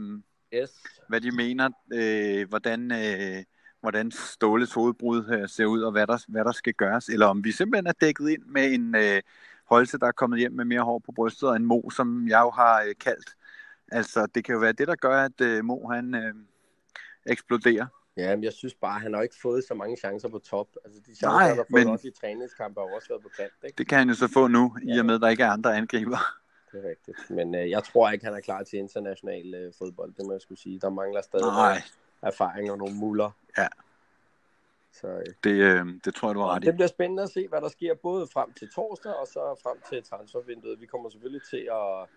yes. 0.55 0.71
Hvad 1.09 1.21
de 1.21 1.31
mener, 1.31 1.71
øh, 1.95 2.49
hvordan... 2.49 2.93
Øh, 2.93 3.45
hvordan 3.81 4.11
Ståles 4.11 4.73
hovedbrud 4.73 5.25
øh, 5.29 5.49
ser 5.49 5.65
ud, 5.65 5.83
og 5.83 5.93
hvad 5.93 6.07
der, 6.07 6.25
hvad 6.29 6.45
der 6.45 6.53
skal 6.53 6.75
gøres, 6.75 7.09
eller 7.09 7.27
om 7.27 7.45
vi 7.45 7.53
simpelthen 7.53 7.87
er 7.87 7.93
dækket 8.01 8.29
ind 8.29 8.43
med 8.47 8.73
en 8.73 8.95
øh, 8.95 9.23
Holse, 9.65 9.99
der 9.99 10.07
er 10.07 10.13
kommet 10.13 10.39
hjem 10.39 10.53
med 10.53 10.65
mere 10.65 10.83
hår 10.83 10.99
på 10.99 11.13
brystet, 11.13 11.49
og 11.49 11.57
en 11.57 11.65
Mo, 11.65 11.91
som 11.91 12.29
jeg 12.29 12.41
jo 12.41 12.51
har 12.51 12.83
øh, 12.83 12.95
kaldt. 13.01 13.31
Altså, 13.93 14.27
det 14.35 14.45
kan 14.45 14.53
jo 14.53 14.59
være 14.59 14.73
det, 14.73 14.89
der 14.89 14.95
gør, 14.95 15.25
at 15.25 15.41
øh, 15.41 15.65
Mo, 15.65 15.89
han 15.89 16.15
øh, 16.15 16.35
eksploderer. 17.27 17.87
Ja, 18.17 18.37
men 18.37 18.45
jeg 18.45 18.53
synes 18.53 18.75
bare, 18.75 19.01
han 19.01 19.15
har 19.15 19.23
ikke 19.23 19.35
fået 19.43 19.65
så 19.65 19.75
mange 19.75 19.97
chancer 19.97 20.29
på 20.29 20.39
top. 20.39 20.69
Altså, 20.85 21.01
de 21.01 21.05
chancer, 21.05 21.29
Nej, 21.29 21.49
han 21.49 21.57
har 21.57 21.67
fået 21.71 21.85
men... 21.85 21.93
også 21.93 22.09
i 22.09 22.13
træningskampe, 22.21 22.81
har 22.81 22.97
også 22.97 23.09
været 23.09 23.23
på 23.23 23.31
kant. 23.37 23.53
Ikke? 23.65 23.77
Det 23.79 23.89
kan 23.89 23.99
han 23.99 24.09
jo 24.09 24.15
så 24.15 24.29
få 24.29 24.47
nu, 24.49 24.77
ja. 24.87 24.95
i 24.95 24.99
og 24.99 25.07
med, 25.07 25.15
at 25.15 25.21
der 25.21 25.29
ikke 25.29 25.43
er 25.43 25.51
andre 25.51 25.77
angriber. 25.77 26.19
Det 26.75 26.85
er 26.85 26.89
rigtigt. 26.89 27.31
Men 27.31 27.55
øh, 27.55 27.71
jeg 27.71 27.85
tror 27.85 28.11
ikke, 28.11 28.25
han 28.25 28.35
er 28.35 28.41
klar 28.41 28.63
til 28.63 28.79
international 28.79 29.55
øh, 29.55 29.73
fodbold, 29.79 30.13
det 30.15 30.27
må 30.27 30.33
jeg 30.33 30.41
skulle 30.41 30.61
sige. 30.61 30.79
Der 30.79 30.91
mangler 30.91 31.23
stadig 31.23 31.47
Nej. 31.47 31.83
erfaring 32.23 32.71
og 32.71 32.79
nogle 32.79 32.95
muller. 32.95 33.31
Ja. 33.59 33.69
Så, 34.93 35.07
øh, 35.07 35.25
det, 35.45 35.51
øh, 35.51 35.87
det 36.05 36.15
tror 36.15 36.29
jeg, 36.29 36.35
du 36.35 36.41
har 36.41 36.55
ret 36.55 36.65
i. 36.65 36.67
Det 36.67 36.75
bliver 36.75 36.89
spændende 36.89 37.23
at 37.23 37.31
se, 37.31 37.49
hvad 37.49 37.61
der 37.61 37.69
sker 37.69 37.95
både 37.95 38.27
frem 38.33 38.53
til 38.53 38.69
torsdag 38.75 39.13
og 39.13 39.27
så 39.27 39.61
frem 39.63 39.77
til 39.89 40.03
transfervinduet. 40.03 40.81
Vi 40.81 40.87
kommer 40.87 41.11
selvfølgelig 41.11 41.43
til 41.51 41.69
at, 41.73 42.09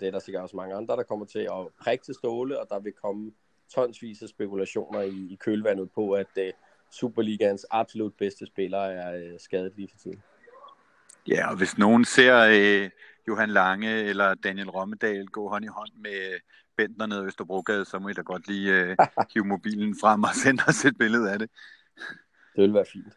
det 0.00 0.08
er 0.08 0.12
der 0.12 0.18
sikkert 0.18 0.42
også 0.42 0.56
mange 0.56 0.74
andre, 0.74 0.96
der 0.96 1.02
kommer 1.02 1.26
til 1.26 1.38
at 1.38 1.68
prikke 1.80 2.04
til 2.04 2.14
ståle, 2.14 2.60
og 2.60 2.66
der 2.70 2.78
vil 2.78 2.92
komme 2.92 3.32
tonsvis 3.74 4.22
af 4.22 4.28
spekulationer 4.28 5.00
i, 5.00 5.28
i 5.30 5.36
kølvandet 5.40 5.90
på, 5.90 6.12
at 6.12 6.26
uh, 6.36 6.44
Superligans 6.90 7.66
absolut 7.70 8.14
bedste 8.18 8.46
spiller 8.46 8.78
er 8.78 9.32
uh, 9.32 9.38
skadet 9.38 9.72
lige 9.76 9.88
for 9.88 9.98
tiden. 9.98 10.22
Ja, 11.28 11.50
og 11.50 11.56
hvis 11.56 11.78
nogen 11.78 12.04
ser 12.04 12.36
uh, 12.84 12.90
Johan 13.28 13.50
Lange 13.50 13.90
eller 13.90 14.34
Daniel 14.34 14.70
Rommedal 14.70 15.26
gå 15.26 15.48
hånd 15.48 15.64
i 15.64 15.68
hånd 15.68 15.92
med 15.94 16.40
Bentner 16.76 17.06
nede 17.06 17.22
i 17.22 17.26
Østerbrogade, 17.26 17.84
så 17.84 17.98
må 17.98 18.08
I 18.08 18.12
da 18.12 18.22
godt 18.22 18.48
lige 18.48 18.96
uh, 18.98 19.06
hive 19.34 19.44
mobilen 19.44 19.96
frem 20.00 20.22
og 20.22 20.34
sende 20.34 20.62
os 20.68 20.84
et 20.84 20.98
billede 20.98 21.32
af 21.32 21.38
det. 21.38 21.50
Det 22.56 22.62
vil 22.62 22.74
være 22.74 22.86
fint. 22.92 23.14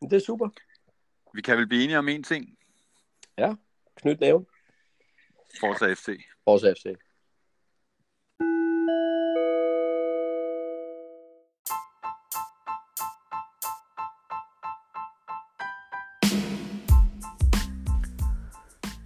Men 0.00 0.10
det 0.10 0.16
er 0.16 0.20
super. 0.20 0.48
Vi 1.34 1.42
kan 1.42 1.58
vel 1.58 1.66
blive 1.66 1.84
enige 1.84 1.98
om 1.98 2.08
en 2.08 2.22
ting? 2.22 2.58
Ja, 3.38 3.54
knyt 3.96 4.20
næven. 4.20 4.46
Forza 5.60 5.94
FC. 5.94 6.24
Forza 6.44 6.72
FC. 6.72 6.86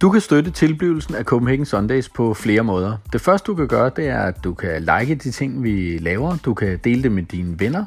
Du 0.01 0.09
kan 0.09 0.21
støtte 0.21 0.51
tilblivelsen 0.51 1.15
af 1.15 1.23
Copenhagen 1.23 1.65
Sundays 1.65 2.09
på 2.09 2.33
flere 2.33 2.63
måder. 2.63 2.97
Det 3.13 3.21
første 3.21 3.47
du 3.47 3.55
kan 3.55 3.67
gøre, 3.67 3.91
det 3.95 4.07
er, 4.07 4.19
at 4.19 4.43
du 4.43 4.53
kan 4.53 4.81
like 4.81 5.15
de 5.15 5.31
ting, 5.31 5.63
vi 5.63 5.97
laver. 5.97 6.37
Du 6.45 6.53
kan 6.53 6.79
dele 6.83 7.03
det 7.03 7.11
med 7.11 7.23
dine 7.23 7.59
venner. 7.59 7.85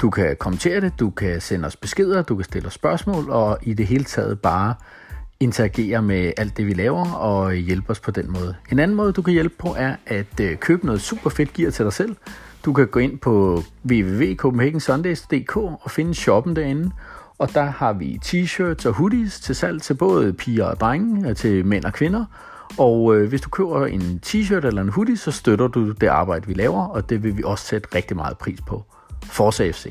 Du 0.00 0.10
kan 0.10 0.36
kommentere 0.38 0.80
det, 0.80 0.92
du 1.00 1.10
kan 1.10 1.40
sende 1.40 1.66
os 1.66 1.76
beskeder, 1.76 2.22
du 2.22 2.36
kan 2.36 2.44
stille 2.44 2.66
os 2.66 2.72
spørgsmål, 2.74 3.30
og 3.30 3.58
i 3.62 3.74
det 3.74 3.86
hele 3.86 4.04
taget 4.04 4.40
bare 4.40 4.74
interagere 5.40 6.02
med 6.02 6.32
alt 6.36 6.56
det, 6.56 6.66
vi 6.66 6.72
laver, 6.72 7.12
og 7.12 7.54
hjælpe 7.54 7.90
os 7.90 8.00
på 8.00 8.10
den 8.10 8.32
måde. 8.32 8.54
En 8.72 8.78
anden 8.78 8.96
måde, 8.96 9.12
du 9.12 9.22
kan 9.22 9.32
hjælpe 9.32 9.54
på, 9.58 9.74
er 9.78 9.96
at 10.06 10.40
øh, 10.40 10.56
købe 10.56 10.86
noget 10.86 11.00
super 11.00 11.30
fedt 11.30 11.52
gear 11.52 11.70
til 11.70 11.84
dig 11.84 11.92
selv. 11.92 12.16
Du 12.64 12.72
kan 12.72 12.86
gå 12.86 12.98
ind 12.98 13.18
på 13.18 13.62
www.copenhagensundays.dk 13.90 15.56
og 15.56 15.90
finde 15.90 16.14
shoppen 16.14 16.56
derinde, 16.56 16.90
og 17.38 17.54
der 17.54 17.64
har 17.64 17.92
vi 17.92 18.18
t-shirts 18.24 18.88
og 18.88 18.94
hoodies 18.94 19.40
til 19.40 19.54
salg 19.54 19.82
til 19.82 19.94
både 19.94 20.32
piger 20.32 20.64
og 20.64 20.80
drenge, 20.80 21.28
øh, 21.28 21.36
til 21.36 21.66
mænd 21.66 21.84
og 21.84 21.92
kvinder. 21.92 22.24
Og 22.78 23.16
øh, 23.16 23.28
hvis 23.28 23.40
du 23.40 23.48
køber 23.48 23.86
en 23.86 24.20
t-shirt 24.26 24.66
eller 24.66 24.82
en 24.82 24.88
hoodie, 24.88 25.16
så 25.16 25.30
støtter 25.30 25.68
du 25.68 25.92
det 25.92 26.06
arbejde, 26.06 26.46
vi 26.46 26.54
laver, 26.54 26.82
og 26.82 27.10
det 27.10 27.22
vil 27.22 27.36
vi 27.36 27.42
også 27.44 27.66
sætte 27.66 27.88
rigtig 27.94 28.16
meget 28.16 28.38
pris 28.38 28.60
på. 28.60 28.84
Forza 29.24 29.70
FC. 29.70 29.86